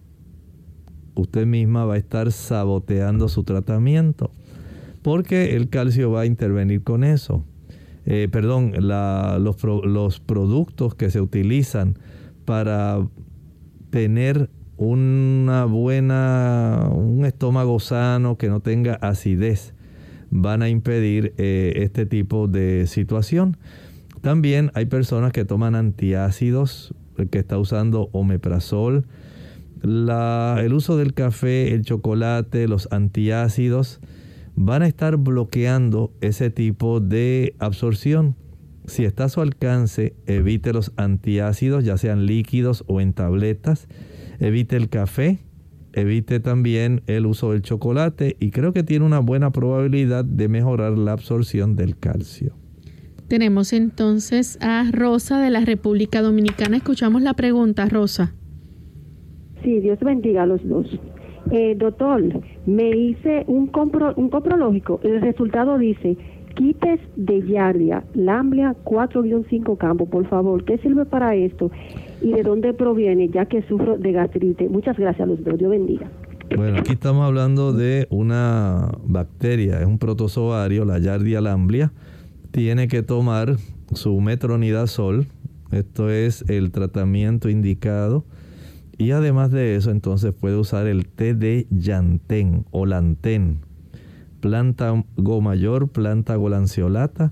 [1.16, 4.32] Usted misma va a estar saboteando su tratamiento
[5.02, 7.46] porque el calcio va a intervenir con eso.
[8.06, 11.98] Eh, perdón, los, los productos que se utilizan
[12.46, 13.08] para
[13.92, 14.50] tener
[14.80, 19.74] una buena, un estómago sano que no tenga acidez
[20.32, 23.58] van a impedir eh, este tipo de situación.
[24.22, 26.94] También hay personas que toman antiácidos,
[27.30, 29.06] que está usando omeprazol.
[29.84, 34.00] el uso del café, el chocolate, los antiácidos
[34.56, 38.38] van a estar bloqueando ese tipo de absorción.
[38.86, 43.90] Si está a su alcance, evite los antiácidos, ya sean líquidos o en tabletas
[44.40, 45.40] evite el café,
[45.94, 50.98] evite también el uso del chocolate y creo que tiene una buena probabilidad de mejorar
[50.98, 52.54] la absorción del calcio.
[53.28, 56.78] Tenemos entonces a Rosa de la República Dominicana.
[56.78, 58.34] Escuchamos la pregunta, Rosa.
[59.64, 60.88] Sí, Dios bendiga a los dos.
[61.52, 62.24] Eh, doctor,
[62.66, 65.00] me hice un, compro, un coprológico.
[65.04, 66.18] El resultado dice
[66.60, 70.66] quites de yardia, lamblia 4-5 campo, por favor.
[70.66, 71.72] ¿Qué sirve para esto?
[72.22, 73.30] ¿Y de dónde proviene?
[73.30, 74.70] Ya que sufro de gastritis.
[74.70, 75.58] Muchas gracias, los dos.
[75.58, 76.12] Dios bendiga.
[76.54, 81.94] Bueno, aquí estamos hablando de una bacteria, es un protozoario, la Yardia lamblia.
[82.52, 83.56] Tiene que tomar
[83.94, 85.28] su metronidazol.
[85.72, 88.26] Esto es el tratamiento indicado.
[88.98, 93.69] Y además de eso, entonces puede usar el té de llantén o lantén
[94.40, 97.32] planta go mayor, planta golanceolata.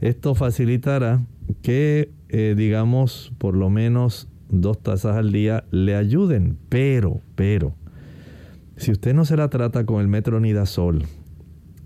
[0.00, 1.24] Esto facilitará
[1.62, 6.58] que, eh, digamos, por lo menos dos tazas al día le ayuden.
[6.68, 7.74] Pero, pero,
[8.76, 11.04] si usted no se la trata con el metronidazol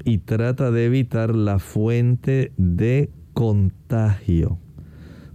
[0.05, 4.59] y trata de evitar la fuente de contagio,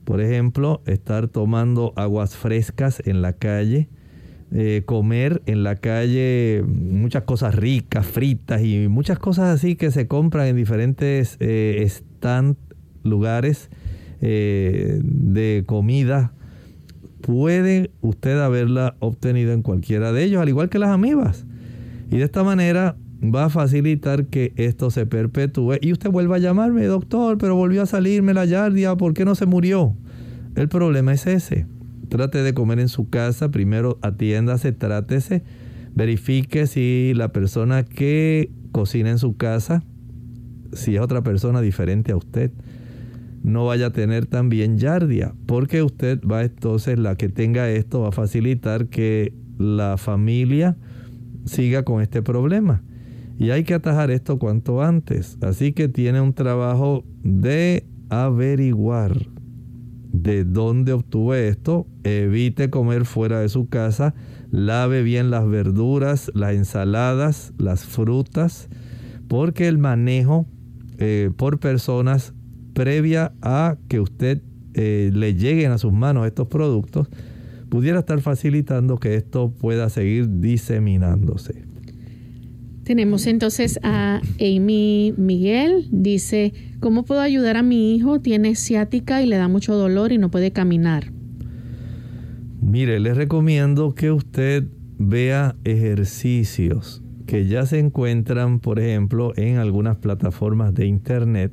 [0.05, 3.89] por ejemplo, estar tomando aguas frescas en la calle,
[4.51, 10.07] eh, comer en la calle muchas cosas ricas, fritas y muchas cosas así que se
[10.07, 11.87] compran en diferentes eh,
[13.03, 13.69] lugares
[14.21, 16.33] eh, de comida.
[17.21, 21.45] Puede usted haberla obtenido en cualquiera de ellos, al igual que las amibas.
[22.09, 25.75] Y de esta manera va a facilitar que esto se perpetúe.
[25.79, 29.35] Y usted vuelva a llamarme, doctor, pero volvió a salirme la yardia, ¿por qué no
[29.35, 29.95] se murió?
[30.55, 31.67] El problema es ese
[32.09, 35.43] trate de comer en su casa, primero atiéndase, trátese,
[35.95, 39.83] verifique si la persona que cocina en su casa,
[40.73, 42.51] si es otra persona diferente a usted,
[43.43, 48.09] no vaya a tener también yardia, porque usted va entonces, la que tenga esto, va
[48.09, 50.77] a facilitar que la familia
[51.45, 52.83] siga con este problema.
[53.37, 55.37] Y hay que atajar esto cuanto antes.
[55.41, 59.15] Así que tiene un trabajo de averiguar
[60.11, 64.15] de dónde obtuve esto, evite comer fuera de su casa,
[64.51, 68.69] lave bien las verduras, las ensaladas, las frutas,
[69.27, 70.47] porque el manejo
[70.97, 72.33] eh, por personas
[72.73, 74.41] previa a que usted
[74.73, 77.07] eh, le lleguen a sus manos estos productos,
[77.69, 81.68] pudiera estar facilitando que esto pueda seguir diseminándose.
[82.89, 85.85] Tenemos entonces a Amy Miguel.
[85.91, 88.19] Dice, ¿cómo puedo ayudar a mi hijo?
[88.19, 91.11] Tiene ciática y le da mucho dolor y no puede caminar.
[92.59, 94.63] Mire, les recomiendo que usted
[94.97, 101.51] vea ejercicios que ya se encuentran, por ejemplo, en algunas plataformas de internet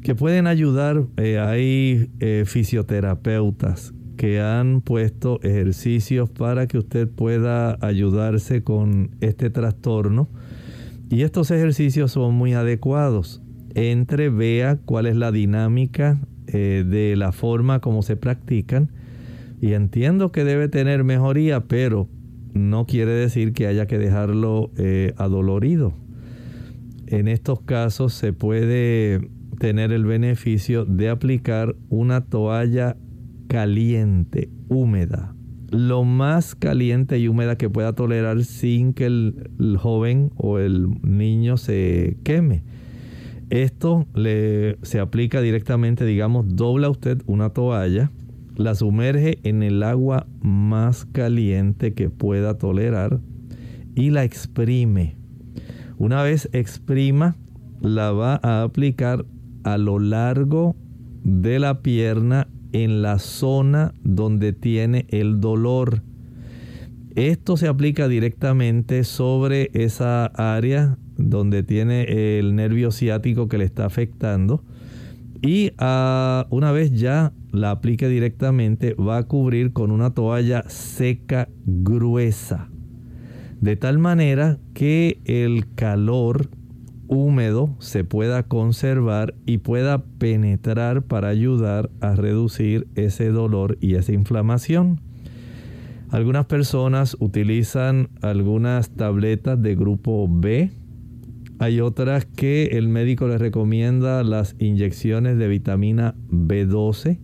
[0.00, 1.08] que pueden ayudar.
[1.16, 9.50] Eh, hay eh, fisioterapeutas que han puesto ejercicios para que usted pueda ayudarse con este
[9.50, 10.28] trastorno.
[11.08, 13.42] Y estos ejercicios son muy adecuados.
[13.74, 18.90] Entre, vea cuál es la dinámica eh, de la forma como se practican.
[19.60, 22.08] Y entiendo que debe tener mejoría, pero
[22.54, 25.92] no quiere decir que haya que dejarlo eh, adolorido.
[27.06, 32.96] En estos casos se puede tener el beneficio de aplicar una toalla
[33.48, 35.34] caliente, húmeda,
[35.70, 41.56] lo más caliente y húmeda que pueda tolerar sin que el, joven o el niño
[41.56, 42.62] se queme.
[43.50, 48.10] Esto le, se aplica directamente, digamos, dobla usted una toalla,
[48.56, 53.20] la sumerge en el agua más caliente que pueda tolerar
[53.94, 55.16] y la exprime.
[55.98, 57.36] Una vez exprima,
[57.80, 59.24] la va a aplicar
[59.64, 60.76] a lo largo
[61.22, 66.02] de la pierna en la zona donde tiene el dolor.
[67.14, 73.86] Esto se aplica directamente sobre esa área donde tiene el nervio ciático que le está
[73.86, 74.62] afectando.
[75.42, 81.48] Y ah, una vez ya la aplique directamente, va a cubrir con una toalla seca
[81.64, 82.68] gruesa.
[83.60, 86.50] De tal manera que el calor
[87.08, 94.12] húmedo se pueda conservar y pueda penetrar para ayudar a reducir ese dolor y esa
[94.12, 95.00] inflamación.
[96.10, 100.70] Algunas personas utilizan algunas tabletas de grupo B.
[101.58, 107.18] Hay otras que el médico les recomienda las inyecciones de vitamina B12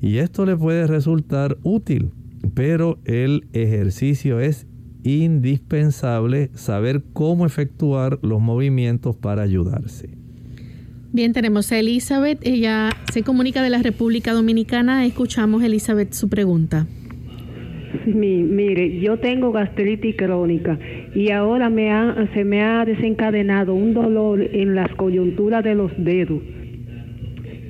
[0.00, 2.12] y esto le puede resultar útil,
[2.54, 4.66] pero el ejercicio es
[5.08, 10.08] indispensable saber cómo efectuar los movimientos para ayudarse.
[11.10, 12.38] Bien, tenemos a Elizabeth.
[12.42, 15.06] Ella se comunica de la República Dominicana.
[15.06, 16.86] Escuchamos, Elizabeth, su pregunta.
[18.06, 20.78] mire, yo tengo gastritis crónica
[21.14, 21.90] y ahora me
[22.34, 26.42] se me ha desencadenado un dolor en las coyunturas de los dedos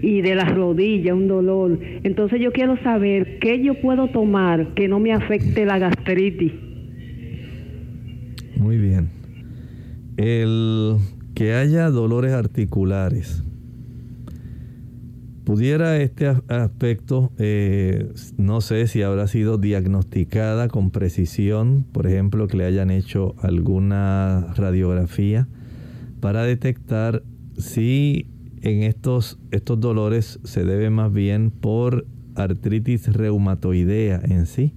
[0.03, 1.79] y de las rodillas, un dolor.
[2.03, 6.53] Entonces yo quiero saber qué yo puedo tomar que no me afecte la gastritis.
[8.59, 9.09] Muy bien.
[10.17, 10.97] El
[11.35, 13.45] que haya dolores articulares.
[15.45, 22.57] Pudiera este aspecto, eh, no sé si habrá sido diagnosticada con precisión, por ejemplo, que
[22.59, 25.49] le hayan hecho alguna radiografía
[26.21, 27.23] para detectar
[27.57, 28.27] si
[28.61, 34.75] en estos, estos dolores se debe más bien por artritis reumatoidea en sí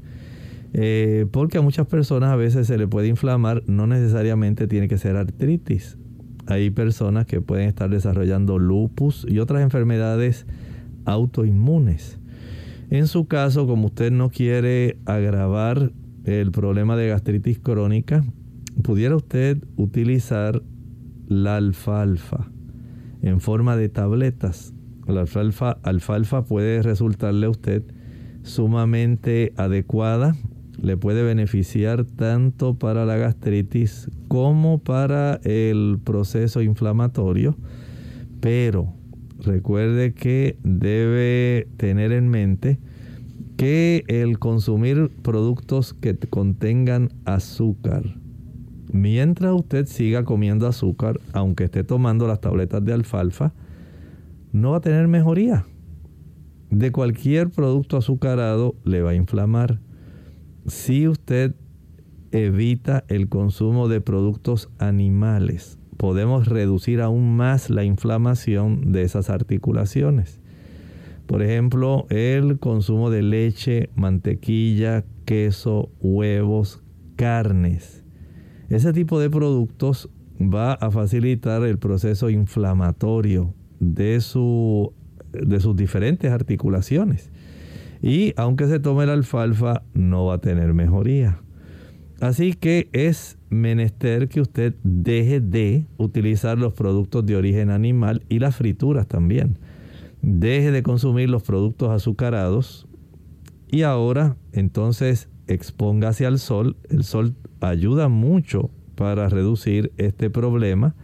[0.74, 4.98] eh, porque a muchas personas a veces se le puede inflamar, no necesariamente tiene que
[4.98, 5.98] ser artritis.
[6.48, 10.46] Hay personas que pueden estar desarrollando lupus y otras enfermedades
[11.06, 12.20] autoinmunes.
[12.90, 15.92] En su caso, como usted no quiere agravar
[16.26, 18.24] el problema de gastritis crónica,
[18.84, 20.62] pudiera usted utilizar
[21.28, 22.50] la alfalfa
[23.22, 24.74] en forma de tabletas.
[25.08, 27.84] La alfalfa, alfalfa puede resultarle a usted
[28.44, 30.36] sumamente adecuada
[30.80, 37.56] le puede beneficiar tanto para la gastritis como para el proceso inflamatorio,
[38.40, 38.94] pero
[39.40, 42.80] recuerde que debe tener en mente
[43.58, 48.04] que el consumir productos que contengan azúcar,
[48.92, 53.54] mientras usted siga comiendo azúcar, aunque esté tomando las tabletas de alfalfa,
[54.52, 55.66] no va a tener mejoría.
[56.72, 59.80] De cualquier producto azucarado le va a inflamar
[60.68, 61.56] si usted
[62.32, 70.40] evita el consumo de productos animales, podemos reducir aún más la inflamación de esas articulaciones.
[71.28, 76.82] Por ejemplo, el consumo de leche, mantequilla, queso, huevos,
[77.16, 78.04] carnes.
[78.70, 80.10] Ese tipo de productos
[80.42, 84.20] va a facilitar el proceso inflamatorio de
[85.34, 87.32] de sus diferentes articulaciones.
[88.02, 91.42] Y aunque se tome la alfalfa, no va a tener mejoría.
[92.20, 98.40] Así que es menester que usted deje de utilizar los productos de origen animal y
[98.40, 99.58] las frituras también.
[100.22, 102.88] Deje de consumir los productos azucarados
[103.72, 106.78] y ahora entonces expóngase al sol.
[106.90, 110.96] El sol ayuda mucho para reducir este problema.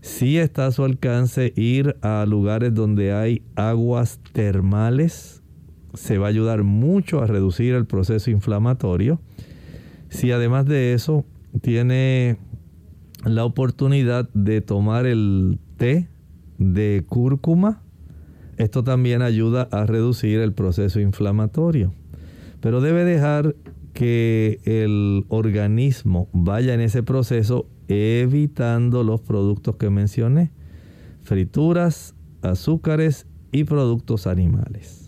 [0.00, 5.41] Si está a su alcance ir a lugares donde hay aguas termales,
[5.94, 9.20] se va a ayudar mucho a reducir el proceso inflamatorio.
[10.08, 11.24] Si además de eso
[11.60, 12.38] tiene
[13.24, 16.08] la oportunidad de tomar el té
[16.58, 17.82] de cúrcuma,
[18.56, 21.92] esto también ayuda a reducir el proceso inflamatorio.
[22.60, 23.56] Pero debe dejar
[23.92, 30.52] que el organismo vaya en ese proceso evitando los productos que mencioné,
[31.22, 35.01] frituras, azúcares y productos animales.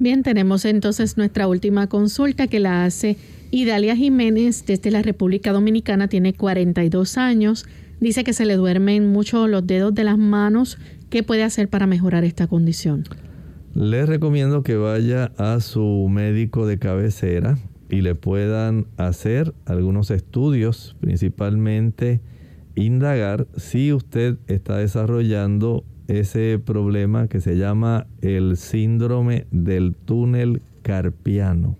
[0.00, 3.16] Bien, tenemos entonces nuestra última consulta que la hace
[3.50, 7.66] Idalia Jiménez, desde la República Dominicana, tiene 42 años.
[7.98, 10.78] Dice que se le duermen mucho los dedos de las manos.
[11.10, 13.04] ¿Qué puede hacer para mejorar esta condición?
[13.74, 17.58] Les recomiendo que vaya a su médico de cabecera
[17.90, 22.20] y le puedan hacer algunos estudios, principalmente
[22.76, 31.76] indagar si usted está desarrollando ese problema que se llama el síndrome del túnel carpiano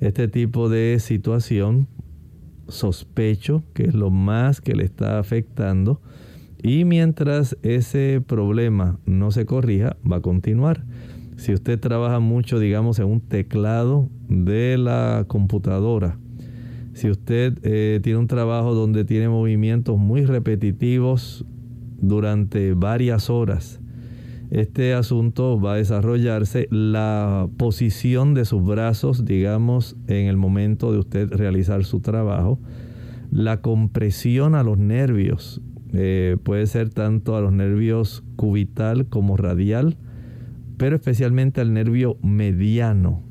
[0.00, 1.88] este tipo de situación,
[2.68, 6.00] sospecho que es lo más que le está afectando
[6.62, 10.84] y mientras ese problema no se corrija, va a continuar.
[11.36, 16.18] Si usted trabaja mucho, digamos, en un teclado de la computadora,
[16.94, 21.44] si usted eh, tiene un trabajo donde tiene movimientos muy repetitivos
[21.98, 23.80] durante varias horas,
[24.50, 30.98] este asunto va a desarrollarse la posición de sus brazos, digamos, en el momento de
[30.98, 32.58] usted realizar su trabajo,
[33.30, 35.60] la compresión a los nervios,
[35.92, 39.98] eh, puede ser tanto a los nervios cubital como radial,
[40.78, 43.22] pero especialmente al nervio mediano.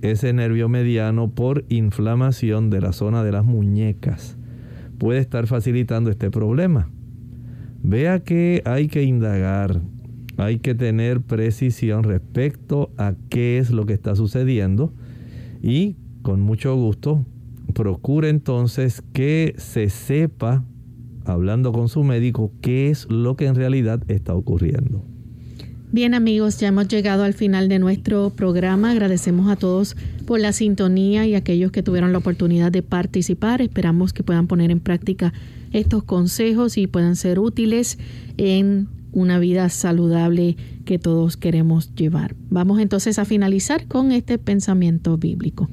[0.00, 4.36] Ese nervio mediano por inflamación de la zona de las muñecas
[4.98, 6.88] puede estar facilitando este problema.
[7.82, 9.80] Vea que hay que indagar,
[10.36, 14.92] hay que tener precisión respecto a qué es lo que está sucediendo
[15.62, 17.26] y con mucho gusto
[17.74, 20.64] procure entonces que se sepa,
[21.24, 25.04] hablando con su médico, qué es lo que en realidad está ocurriendo.
[25.90, 28.92] Bien amigos, ya hemos llegado al final de nuestro programa.
[28.92, 29.94] Agradecemos a todos
[30.26, 33.60] por la sintonía y a aquellos que tuvieron la oportunidad de participar.
[33.60, 35.34] Esperamos que puedan poner en práctica
[35.72, 37.98] estos consejos y puedan ser útiles
[38.36, 42.34] en una vida saludable que todos queremos llevar.
[42.50, 45.68] Vamos entonces a finalizar con este pensamiento bíblico.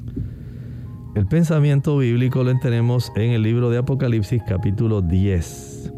[1.15, 5.91] El pensamiento bíblico lo tenemos en el libro de Apocalipsis capítulo 10.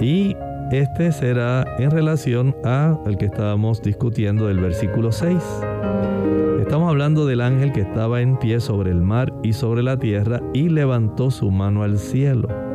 [0.00, 0.36] Y
[0.70, 5.36] este será en relación a el que estábamos discutiendo del versículo 6.
[6.60, 10.40] Estamos hablando del ángel que estaba en pie sobre el mar y sobre la tierra
[10.54, 12.69] y levantó su mano al cielo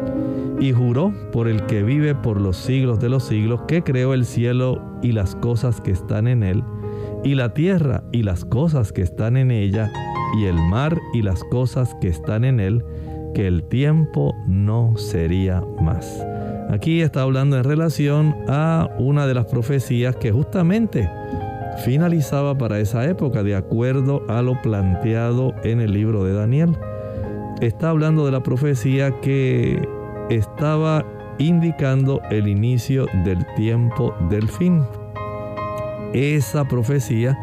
[0.59, 4.25] y juró por el que vive por los siglos de los siglos, que creó el
[4.25, 6.63] cielo y las cosas que están en él,
[7.23, 9.91] y la tierra y las cosas que están en ella,
[10.37, 12.83] y el mar y las cosas que están en él,
[13.33, 16.25] que el tiempo no sería más.
[16.69, 21.09] Aquí está hablando en relación a una de las profecías que justamente
[21.83, 26.77] finalizaba para esa época de acuerdo a lo planteado en el libro de Daniel.
[27.61, 29.87] Está hablando de la profecía que
[30.29, 31.05] estaba
[31.37, 34.83] indicando el inicio del tiempo del fin.
[36.13, 37.37] Esa profecía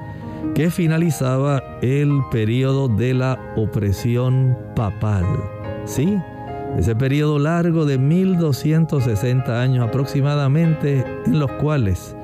[0.55, 5.25] que finalizaba el periodo de la opresión papal.
[5.85, 6.19] ¿Sí?
[6.79, 12.17] Ese periodo largo de 1260 años aproximadamente en los cuales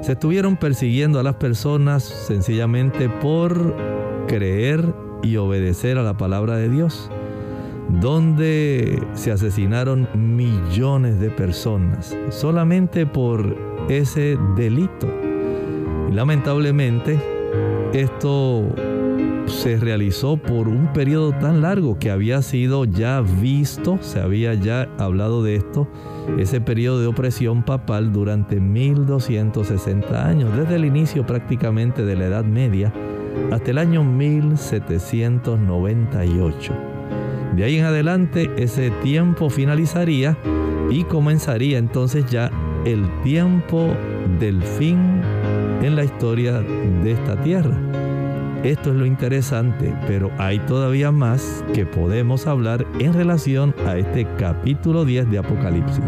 [0.00, 3.76] se estuvieron persiguiendo a las personas sencillamente por
[4.26, 4.92] creer
[5.22, 7.10] y obedecer a la palabra de Dios
[8.00, 13.56] donde se asesinaron millones de personas solamente por
[13.88, 15.08] ese delito.
[16.10, 17.18] Lamentablemente
[17.92, 18.64] esto
[19.46, 24.88] se realizó por un periodo tan largo que había sido ya visto, se había ya
[24.98, 25.88] hablado de esto,
[26.38, 32.44] ese periodo de opresión papal durante 1260 años, desde el inicio prácticamente de la Edad
[32.44, 32.92] Media
[33.50, 36.91] hasta el año 1798.
[37.56, 40.36] De ahí en adelante ese tiempo finalizaría
[40.90, 42.50] y comenzaría entonces ya
[42.84, 43.94] el tiempo
[44.40, 45.20] del fin
[45.82, 47.78] en la historia de esta tierra.
[48.62, 54.24] Esto es lo interesante, pero hay todavía más que podemos hablar en relación a este
[54.38, 56.04] capítulo 10 de Apocalipsis.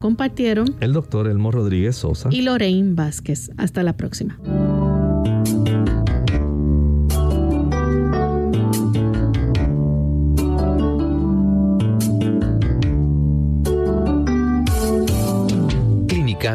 [0.00, 3.50] Compartieron el doctor Elmo Rodríguez Sosa y Lorraine Vázquez.
[3.58, 4.38] Hasta la próxima.